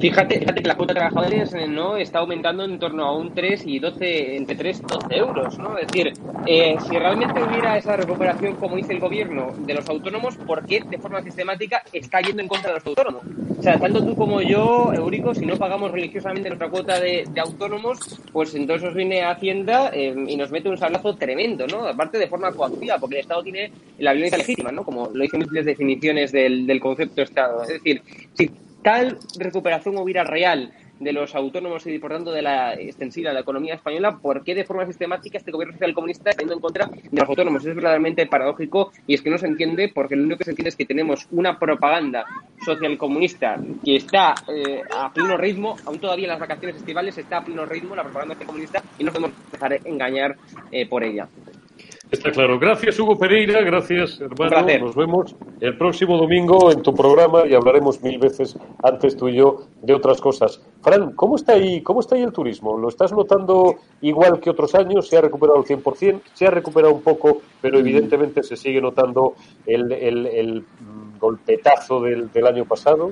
[0.00, 3.32] Fíjate, fíjate que la cuota de trabajadores eh, no está aumentando en torno a un
[3.32, 5.78] 3 y 12, entre 3 y 12 euros, ¿no?
[5.78, 6.12] Es decir,
[6.46, 10.82] eh, si realmente hubiera esa recuperación, como dice el gobierno, de los autónomos, ¿por qué
[10.88, 13.22] de forma sistemática está yendo en contra de los autónomos?
[13.58, 17.40] O sea, tanto tú como yo, Eurico, si no pagamos religiosamente nuestra cuota de, de
[17.40, 17.98] autónomos,
[18.32, 21.86] pues entonces viene Hacienda eh, y nos mete un sablazo tremendo, ¿no?
[21.86, 24.84] Aparte de forma coactiva, porque el Estado tiene la violencia legítima, ¿no?
[24.84, 27.62] Como lo dicen múltiples definiciones del, del concepto Estado.
[27.62, 28.02] Es decir,
[28.34, 28.50] si
[28.86, 30.70] tal recuperación hubiera real
[31.00, 34.54] de los autónomos y por tanto de la extensiva de la economía española, ¿por qué
[34.54, 37.66] de forma sistemática este gobierno social comunista está yendo en contra de los autónomos?
[37.66, 40.68] Es verdaderamente paradójico y es que no se entiende porque lo único que se entiende
[40.68, 42.24] es que tenemos una propaganda
[42.64, 47.38] social comunista que está eh, a pleno ritmo, aún todavía en las vacaciones estivales está
[47.38, 50.36] a pleno ritmo la propaganda social comunista y no podemos dejar engañar
[50.70, 51.26] eh, por ella.
[52.10, 52.58] Está claro.
[52.60, 53.62] Gracias, Hugo Pereira.
[53.62, 54.78] Gracias, hermano.
[54.78, 59.34] Nos vemos el próximo domingo en tu programa y hablaremos mil veces antes tú y
[59.36, 60.62] yo de otras cosas.
[60.82, 62.78] Fran, ¿cómo está ahí, cómo está ahí el turismo?
[62.78, 65.08] ¿Lo estás notando igual que otros años?
[65.08, 66.20] ¿Se ha recuperado el 100%?
[66.32, 67.42] ¿Se ha recuperado un poco?
[67.60, 69.34] Pero evidentemente se sigue notando
[69.66, 70.64] el, el- el,
[71.18, 73.10] golpetazo del, del año pasado.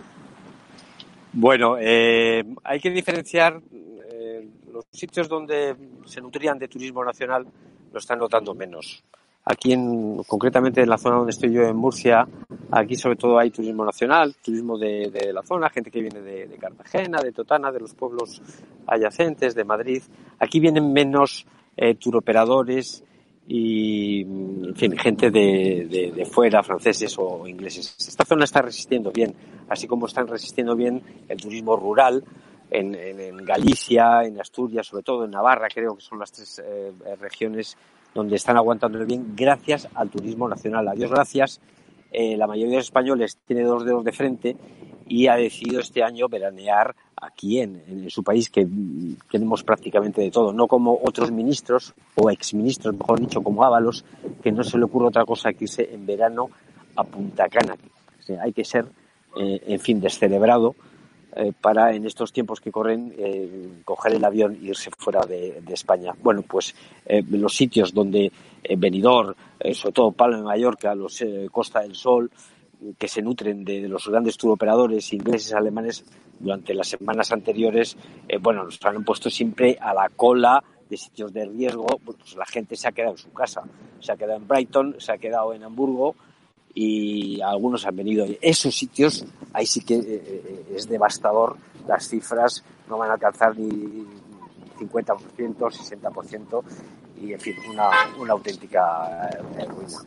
[1.32, 7.46] Bueno, eh, hay que diferenciar eh, los sitios donde se nutrían de turismo nacional
[7.94, 9.02] lo están notando menos.
[9.46, 12.26] Aquí, en, concretamente en la zona donde estoy yo, en Murcia,
[12.72, 16.56] aquí sobre todo hay turismo nacional, turismo de, la zona, gente que viene de, de
[16.56, 18.42] Cartagena, de Totana, de los pueblos
[18.86, 20.02] adyacentes, de Madrid.
[20.40, 23.04] Aquí vienen menos eh, turoperadores
[23.46, 27.94] y, en fin, gente de, de, de fuera, franceses o ingleses.
[27.98, 29.34] Esta zona está resistiendo bien,
[29.68, 32.24] así como están resistiendo bien el turismo rural
[32.74, 36.92] en, en, Galicia, en Asturias, sobre todo en Navarra, creo que son las tres eh,
[37.20, 37.76] regiones
[38.12, 40.88] donde están aguantando bien gracias al turismo nacional.
[40.88, 41.60] A Dios gracias,
[42.10, 44.56] eh, la mayoría de españoles tiene dos dedos de frente
[45.06, 48.66] y ha decidido este año veranear aquí en, su país, que
[49.30, 54.04] tenemos prácticamente de todo, no como otros ministros o exministros, mejor dicho, como Ábalos,
[54.42, 56.50] que no se le ocurre otra cosa que irse en verano
[56.96, 57.76] a Punta Cana.
[58.40, 58.86] Hay que ser,
[59.36, 60.74] eh, en fin, descerebrado
[61.36, 65.62] eh, para en estos tiempos que corren eh, coger el avión e irse fuera de,
[65.68, 66.14] España.
[66.22, 66.76] Bueno, pues
[67.06, 68.30] eh, los sitios donde
[68.78, 69.34] Benidorm,
[69.72, 72.30] sobre todo Palma de Mallorca, los Costa del Sol,
[72.96, 76.04] que se nutren de, los grandes turoperadores ingleses, alemanes,
[76.38, 77.96] durante las semanas anteriores,
[78.40, 82.76] bueno, nos han puesto siempre a la cola de sitios de riesgo, pues la gente
[82.76, 83.62] se ha quedado en su casa,
[84.00, 86.14] se ha quedado en Brighton, se ha quedado en Hamburgo,
[86.74, 88.26] y algunos han venido.
[88.40, 91.56] Esos sitios, ahí sí que eh, eh, es devastador,
[91.86, 94.04] las cifras no van a alcanzar ni
[94.78, 96.62] 50%, 60%
[97.20, 99.98] y, en fin, una, una auténtica eh, ruina.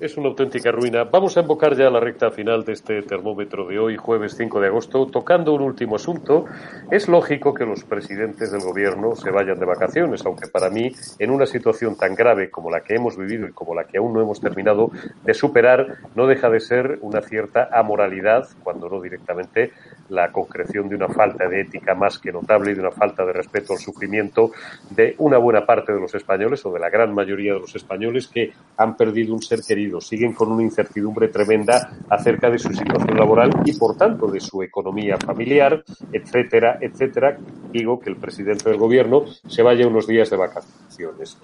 [0.00, 1.02] Es una auténtica ruina.
[1.02, 4.68] Vamos a invocar ya la recta final de este termómetro de hoy, jueves 5 de
[4.68, 6.44] agosto, tocando un último asunto.
[6.88, 11.32] Es lógico que los presidentes del gobierno se vayan de vacaciones, aunque para mí, en
[11.32, 14.20] una situación tan grave como la que hemos vivido y como la que aún no
[14.20, 14.92] hemos terminado
[15.24, 19.72] de superar, no deja de ser una cierta amoralidad, cuando no directamente
[20.08, 23.32] la concreción de una falta de ética más que notable y de una falta de
[23.32, 24.50] respeto al sufrimiento
[24.90, 28.28] de una buena parte de los españoles o de la gran mayoría de los españoles
[28.28, 33.16] que han perdido un ser querido siguen con una incertidumbre tremenda acerca de su situación
[33.16, 35.82] laboral y, por tanto, de su economía familiar,
[36.12, 37.38] etcétera, etcétera.
[37.72, 41.38] Digo que el presidente del gobierno se vaya unos días de vacaciones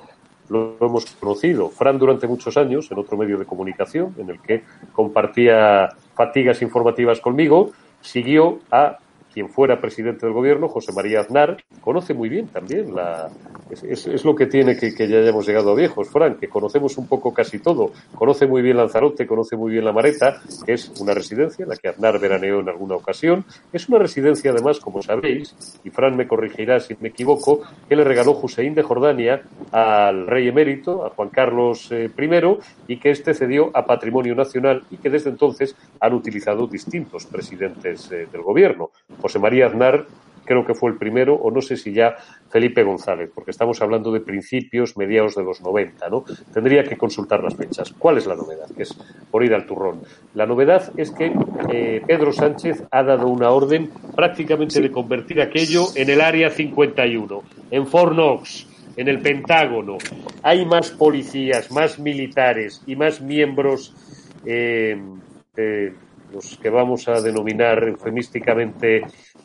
[0.49, 1.71] lo hemos conocido.
[1.71, 4.63] Fran durante muchos años en otro medio de comunicación en el que
[4.93, 7.73] compartía fatigas informativas conmigo,
[8.05, 8.99] siguió a
[9.35, 13.29] quien fuera presidente del gobierno, José María Aznar, conoce muy bien también la.
[13.83, 17.35] Es, lo que tiene que, ya hayamos llegado a viejos, Frank, que conocemos un poco
[17.35, 17.91] casi todo.
[18.15, 21.77] Conoce muy bien Lanzarote, conoce muy bien La Mareta, que es una residencia en la
[21.77, 23.45] que Aznar veraneó en alguna ocasión.
[23.73, 28.05] Es una residencia, además, como sabéis, y Fran me corregirá si me equivoco, que le
[28.05, 33.35] regaló Hussein de Jordania al rey emérito, a Juan Carlos eh, I, y que este
[33.35, 38.91] cedió a Patrimonio Nacional y que desde entonces han utilizado distintos presidentes eh, del gobierno.
[39.25, 40.05] José María Aznar
[40.45, 42.15] creo que fue el primero, o no sé si ya
[42.51, 46.27] Felipe González, porque estamos hablando de principios, mediados de los 90, ¿no?
[46.53, 47.95] Tendría que consultar las fechas.
[47.99, 48.69] ¿Cuál es la novedad?
[48.77, 48.95] Que es
[49.31, 50.03] por ir al turrón.
[50.35, 51.33] La novedad es que
[51.73, 57.43] eh, Pedro Sánchez ha dado una orden prácticamente de convertir aquello en el Área 51,
[57.71, 58.67] en Fornox,
[58.99, 59.97] en el Pentágono.
[60.43, 63.95] Hay más policías, más militares y más miembros
[64.45, 65.01] eh,
[66.35, 69.03] los que vamos a denominar eufemísticamente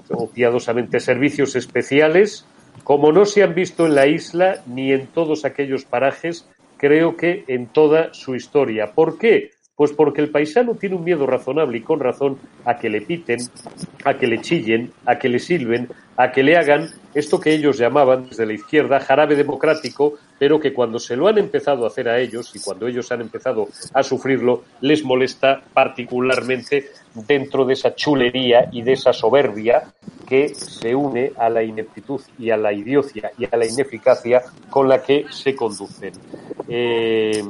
[0.09, 2.45] o piadosamente servicios especiales,
[2.83, 7.43] como no se han visto en la isla ni en todos aquellos parajes, creo que
[7.47, 8.93] en toda su historia.
[8.93, 9.51] ¿Por qué?
[9.79, 13.39] Pues porque el paisano tiene un miedo razonable y con razón a que le piten,
[14.03, 17.77] a que le chillen, a que le silben, a que le hagan esto que ellos
[17.77, 22.09] llamaban desde la izquierda jarabe democrático, pero que cuando se lo han empezado a hacer
[22.09, 26.89] a ellos y cuando ellos han empezado a sufrirlo, les molesta particularmente
[27.25, 29.93] dentro de esa chulería y de esa soberbia
[30.27, 34.89] que se une a la ineptitud y a la idiocia y a la ineficacia con
[34.89, 36.11] la que se conducen.
[36.67, 37.41] Eh,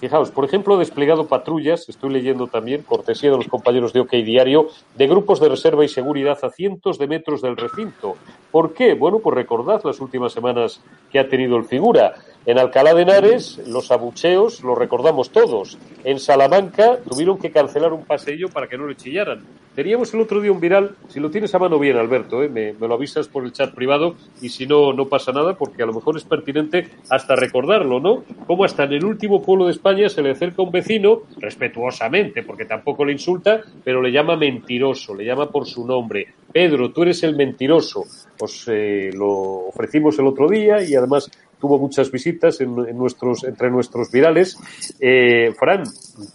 [0.00, 4.68] Fijaos, por ejemplo, desplegado patrullas, estoy leyendo también, cortesía de los compañeros de OK Diario,
[4.96, 8.16] de grupos de reserva y seguridad a cientos de metros del recinto.
[8.50, 8.94] ¿Por qué?
[8.94, 10.80] Bueno, pues recordad las últimas semanas
[11.12, 12.14] que ha tenido el figura.
[12.46, 15.76] En Alcalá de Henares, los abucheos los recordamos todos.
[16.02, 19.44] En Salamanca tuvieron que cancelar un paseillo para que no le chillaran.
[19.74, 22.48] Teníamos el otro día un viral, si lo tienes a mano bien, Alberto, ¿eh?
[22.48, 25.86] me, lo avisas por el chat privado y si no, no pasa nada porque a
[25.86, 28.24] lo mejor es pertinente hasta recordarlo, ¿no?
[28.46, 32.64] Como hasta en el último pueblo de España se le acerca un vecino, respetuosamente, porque
[32.64, 36.26] tampoco le insulta, pero le llama mentiroso, le llama por su nombre.
[36.52, 38.04] Pedro, tú eres el mentiroso.
[38.40, 43.70] Os eh, lo ofrecimos el otro día y además tuvo muchas visitas en, nuestros, entre
[43.70, 44.56] nuestros virales.
[44.98, 45.84] Eh, Fran,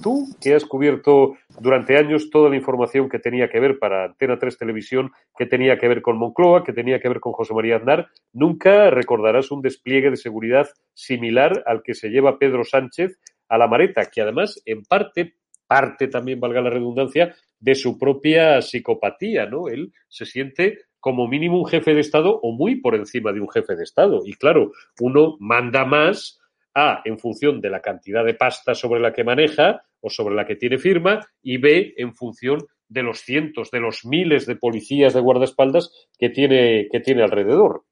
[0.02, 4.38] tú que has cubierto durante años toda la información que tenía que ver para Antena
[4.38, 7.78] 3 Televisión, que tenía que ver con Moncloa, que tenía que ver con José María
[7.78, 13.58] Aznar, nunca recordarás un despliegue de seguridad similar al que se lleva Pedro Sánchez a
[13.58, 15.36] la Mareta, que además en parte
[15.68, 19.68] parte también, valga la redundancia, de su propia psicopatía, ¿no?
[19.68, 23.50] Él se siente como mínimo un jefe de Estado o muy por encima de un
[23.50, 24.22] jefe de Estado.
[24.26, 26.40] Y claro, uno manda más
[26.76, 30.46] A, en función de la cantidad de pasta sobre la que maneja o sobre la
[30.46, 35.14] que tiene firma, y B, en función de los cientos, de los miles de policías
[35.14, 37.84] de guardaespaldas que tiene, que tiene alrededor.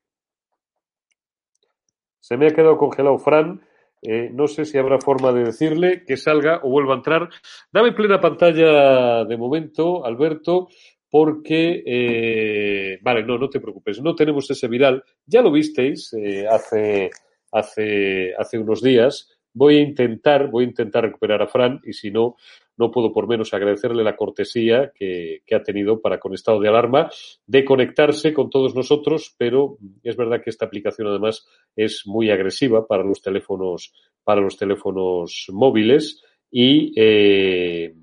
[2.20, 3.62] Se me ha quedado congelado Fran.
[4.02, 7.30] Eh, no sé si habrá forma de decirle que salga o vuelva a entrar.
[7.72, 10.68] Dame plena pantalla de momento, Alberto
[11.14, 16.48] porque, eh, vale, no, no te preocupes, no tenemos ese viral, ya lo visteis eh,
[16.48, 17.12] hace,
[17.54, 22.12] hace, hace unos días, voy a intentar, voy a intentar recuperar a Fran y si
[22.12, 22.36] no,
[22.76, 26.70] no puedo por menos agradecerle la cortesía que, que, ha tenido para con estado de
[26.70, 27.10] alarma
[27.46, 32.88] de conectarse con todos nosotros, pero es verdad que esta aplicación además es muy agresiva
[32.88, 33.94] para los teléfonos,
[34.24, 37.94] para los teléfonos móviles y eh,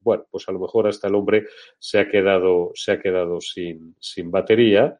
[0.00, 1.46] bueno, pues a lo mejor hasta el hombre
[1.78, 4.98] se ha quedado, se ha quedado sin, sin batería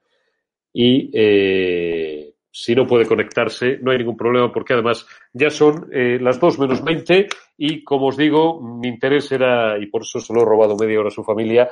[0.72, 6.18] y eh, si no puede conectarse, no hay ningún problema porque además ya son eh,
[6.20, 10.32] las dos menos 20 y como os digo, mi interés era, y por eso se
[10.32, 11.70] lo he robado media hora a su familia,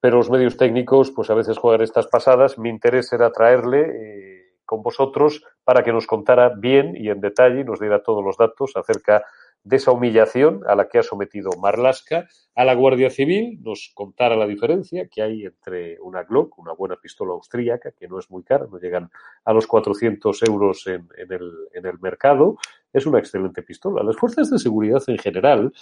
[0.00, 4.40] pero los medios técnicos pues a veces juegan estas pasadas, mi interés era traerle eh,
[4.64, 8.72] con vosotros para que nos contara bien y en detalle, nos diera todos los datos
[8.76, 9.24] acerca
[9.70, 12.28] esa humillación a la que ha sometido Marlaska.
[12.54, 16.96] A la Guardia Civil, nos contara la diferencia que hay entre una Glock, una buena
[16.96, 19.10] pistola austríaca, que no es muy cara, no llegan
[19.44, 22.58] a los 400 euros en, en el mercado,
[22.92, 24.02] es una excelente pistola.
[24.02, 25.72] Las fuerzas de seguridad en general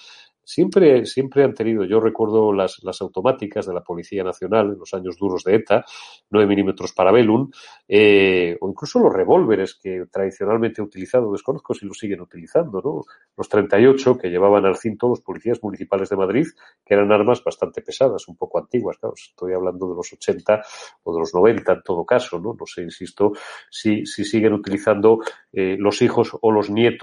[0.48, 4.94] siempre, siempre han tenido, yo recuerdo las, las automáticas de la Policía Nacional en los
[4.94, 5.84] años duros de ETA,
[6.30, 7.50] 9 milímetros para Bellum,
[7.86, 13.02] eh, o incluso los revólveres que tradicionalmente he utilizado, desconozco si los siguen utilizando, ¿no?
[13.36, 16.46] Los 38 que llevaban al cinto los policías municipales de Madrid,
[16.82, 20.62] que eran armas bastante pesadas, un poco antiguas, claro, estoy hablando de los 80
[21.02, 22.56] o de los 90 en todo caso, ¿no?
[22.58, 23.32] No sé, insisto,
[23.70, 25.18] si, si siguen utilizando
[25.52, 26.97] eh, los hijos o los nietos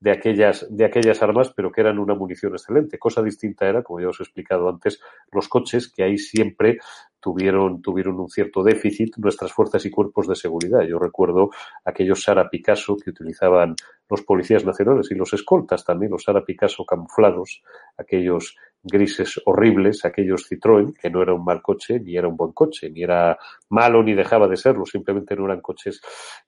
[0.00, 2.98] de aquellas, de aquellas armas, pero que eran una munición excelente.
[2.98, 5.00] Cosa distinta era, como ya os he explicado antes,
[5.32, 6.78] los coches, que ahí siempre
[7.20, 10.82] tuvieron, tuvieron un cierto déficit nuestras fuerzas y cuerpos de seguridad.
[10.82, 11.50] Yo recuerdo
[11.84, 13.74] aquellos Sara Picasso que utilizaban
[14.10, 17.62] los policías nacionales y los escoltas también, los Sara Picasso camuflados,
[17.96, 22.52] aquellos grises horribles, aquellos Citroën, que no era un mal coche, ni era un buen
[22.52, 23.36] coche, ni era
[23.70, 26.00] malo ni dejaba de serlo, simplemente no eran coches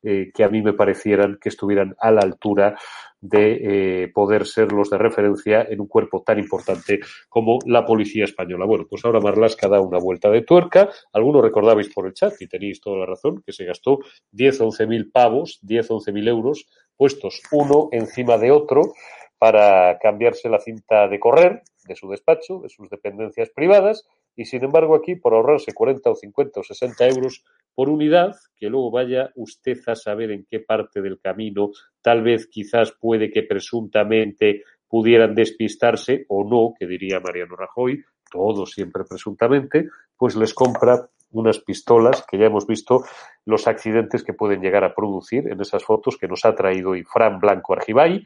[0.03, 2.77] eh, que a mí me parecieran que estuvieran a la altura
[3.21, 8.25] de eh, poder ser los de referencia en un cuerpo tan importante como la policía
[8.25, 8.67] española.
[8.67, 10.91] Bueno, pues ahora Marlaska da una vuelta de tuerca.
[11.13, 13.99] Algunos recordabais por el chat, y tenéis toda la razón, que se gastó
[14.33, 16.67] 10 o 11 mil pavos, 10 o 11 mil euros,
[16.97, 18.93] puestos uno encima de otro
[19.39, 24.65] para cambiarse la cinta de correr de su despacho, de sus dependencias privadas, y sin
[24.65, 29.31] embargo aquí, por ahorrarse 40 o 50 o 60 euros por unidad, que luego vaya
[29.35, 31.71] usted a saber en qué parte del camino,
[32.03, 38.67] tal vez quizás puede que presuntamente pudieran despistarse o no, que diría Mariano Rajoy, todo
[38.67, 43.05] siempre presuntamente, pues les compra unas pistolas que ya hemos visto
[43.45, 47.41] los accidentes que pueden llegar a producir en esas fotos que nos ha traído Fran
[47.41, 48.23] Blanco Argibay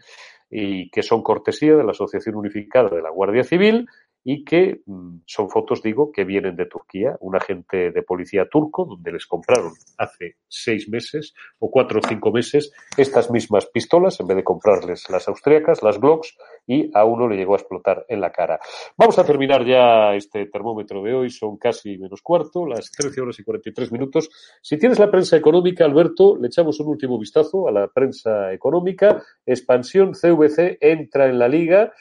[0.51, 3.87] y que son cortesía de la Asociación Unificada de la Guardia Civil
[4.23, 8.85] y que mm, son fotos, digo, que vienen de Turquía, un agente de policía turco,
[8.85, 14.27] donde les compraron hace seis meses o cuatro o cinco meses estas mismas pistolas, en
[14.27, 18.21] vez de comprarles las austriacas, las Glocks, y a uno le llegó a explotar en
[18.21, 18.61] la cara.
[18.97, 23.39] Vamos a terminar ya este termómetro de hoy, son casi menos cuarto, las 13 horas
[23.39, 24.31] y 43 minutos.
[24.63, 29.23] Si tienes la prensa económica, Alberto, le echamos un último vistazo a la prensa económica.
[29.47, 31.93] Expansión CVC entra en la liga.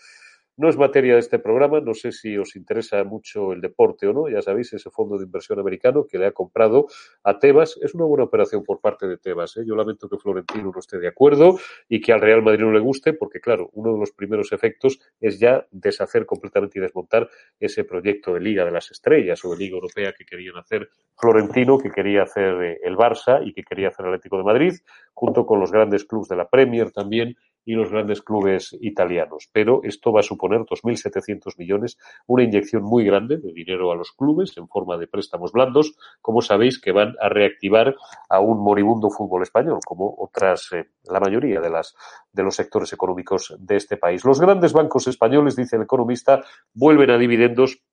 [0.60, 4.12] No es materia de este programa, no sé si os interesa mucho el deporte o
[4.12, 6.88] no, ya sabéis, ese fondo de inversión americano que le ha comprado
[7.24, 7.80] a Tebas.
[7.82, 9.56] Es una buena operación por parte de Tebas.
[9.56, 9.62] ¿eh?
[9.66, 11.58] Yo lamento que Florentino no esté de acuerdo
[11.88, 15.00] y que al Real Madrid no le guste, porque claro, uno de los primeros efectos
[15.22, 19.60] es ya deshacer completamente y desmontar ese proyecto de Liga de las Estrellas o de
[19.60, 23.88] Liga Europea que querían hacer Florentino, que quería hacer eh, el Barça y que quería
[23.88, 24.74] hacer el Atlético de Madrid,
[25.14, 27.38] junto con los grandes clubes de la Premier también
[27.70, 29.48] y los grandes clubes italianos.
[29.54, 34.12] Pero esto va a suponer 2.700 millones, una inyección muy grande de dinero a los
[34.12, 37.96] clubes en forma de préstamos blandos, como sabéis que van a reactivar
[38.28, 41.94] a un moribundo fútbol español, como otras, eh, la mayoría de las
[42.34, 44.26] de los sectores económicos de este país.
[44.26, 46.44] Los grandes bancos españoles, dice el economista,
[46.74, 47.84] vuelven a dividendos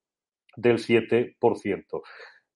[0.57, 2.01] del 7%.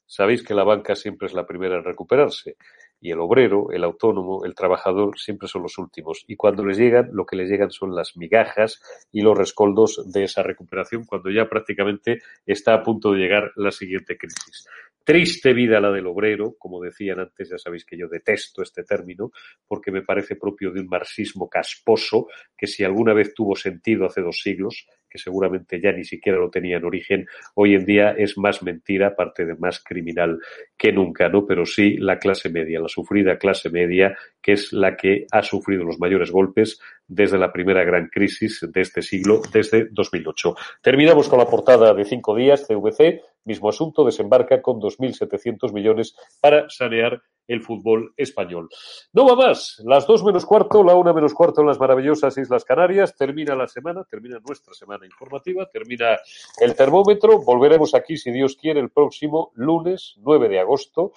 [0.06, 2.56] Sabéis que la banca siempre es la primera en recuperarse
[3.00, 6.24] y el obrero, el autónomo, el trabajador siempre son los últimos.
[6.26, 8.80] Y cuando les llegan, lo que les llegan son las migajas
[9.10, 13.70] y los rescoldos de esa recuperación cuando ya prácticamente está a punto de llegar la
[13.70, 14.66] siguiente crisis.
[15.02, 19.32] Triste vida la del obrero, como decían antes, ya sabéis que yo detesto este término,
[19.66, 24.20] porque me parece propio de un marxismo casposo, que si alguna vez tuvo sentido hace
[24.20, 28.38] dos siglos, que seguramente ya ni siquiera lo tenía en origen, hoy en día es
[28.38, 30.38] más mentira, aparte de más criminal
[30.76, 31.44] que nunca, ¿no?
[31.44, 35.84] Pero sí la clase media, la sufrida clase media, que es la que ha sufrido
[35.84, 40.54] los mayores golpes desde la primera gran crisis de este siglo, desde 2008.
[40.80, 46.68] Terminamos con la portada de cinco días, CVC, mismo asunto, desembarca con 2.700 millones para
[46.68, 47.20] sanear
[47.50, 48.68] el fútbol español.
[49.12, 49.82] No va más.
[49.84, 53.16] Las dos menos cuarto, la una menos cuarto en las maravillosas Islas Canarias.
[53.16, 56.16] Termina la semana, termina nuestra semana informativa, termina
[56.60, 57.40] el termómetro.
[57.42, 61.12] Volveremos aquí, si Dios quiere, el próximo lunes 9 de agosto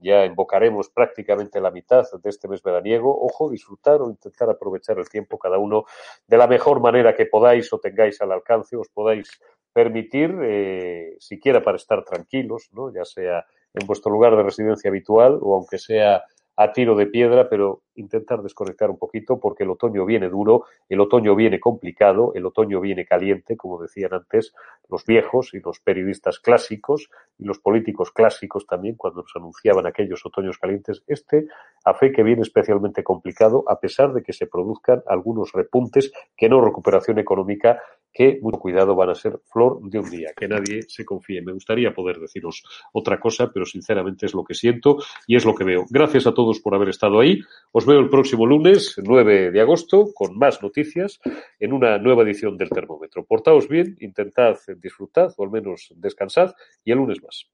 [0.00, 3.24] ya invocaremos prácticamente la mitad de este mes veraniego.
[3.24, 5.84] Ojo, disfrutar o intentar aprovechar el tiempo cada uno
[6.26, 9.40] de la mejor manera que podáis o tengáis al alcance, os podáis
[9.72, 12.92] permitir, eh, siquiera para estar tranquilos, ¿no?
[12.92, 13.44] ya sea
[13.74, 16.24] en vuestro lugar de residencia habitual o aunque sea
[16.56, 21.00] a tiro de piedra, pero intentar desconectar un poquito porque el otoño viene duro, el
[21.00, 24.52] otoño viene complicado, el otoño viene caliente, como decían antes
[24.88, 30.24] los viejos y los periodistas clásicos y los políticos clásicos también cuando nos anunciaban aquellos
[30.24, 31.02] otoños calientes.
[31.06, 31.46] Este
[31.84, 36.48] a fe que viene especialmente complicado a pesar de que se produzcan algunos repuntes que
[36.48, 37.80] no recuperación económica
[38.14, 41.42] que, mucho cuidado, van a ser flor de un día, que nadie se confíe.
[41.42, 42.62] Me gustaría poder deciros
[42.92, 45.84] otra cosa, pero sinceramente es lo que siento y es lo que veo.
[45.90, 47.40] Gracias a todos por haber estado ahí.
[47.72, 51.20] Os veo el próximo lunes, 9 de agosto, con más noticias
[51.58, 53.24] en una nueva edición del termómetro.
[53.24, 56.52] Portaos bien, intentad disfrutar o al menos descansad
[56.84, 57.48] y el lunes más.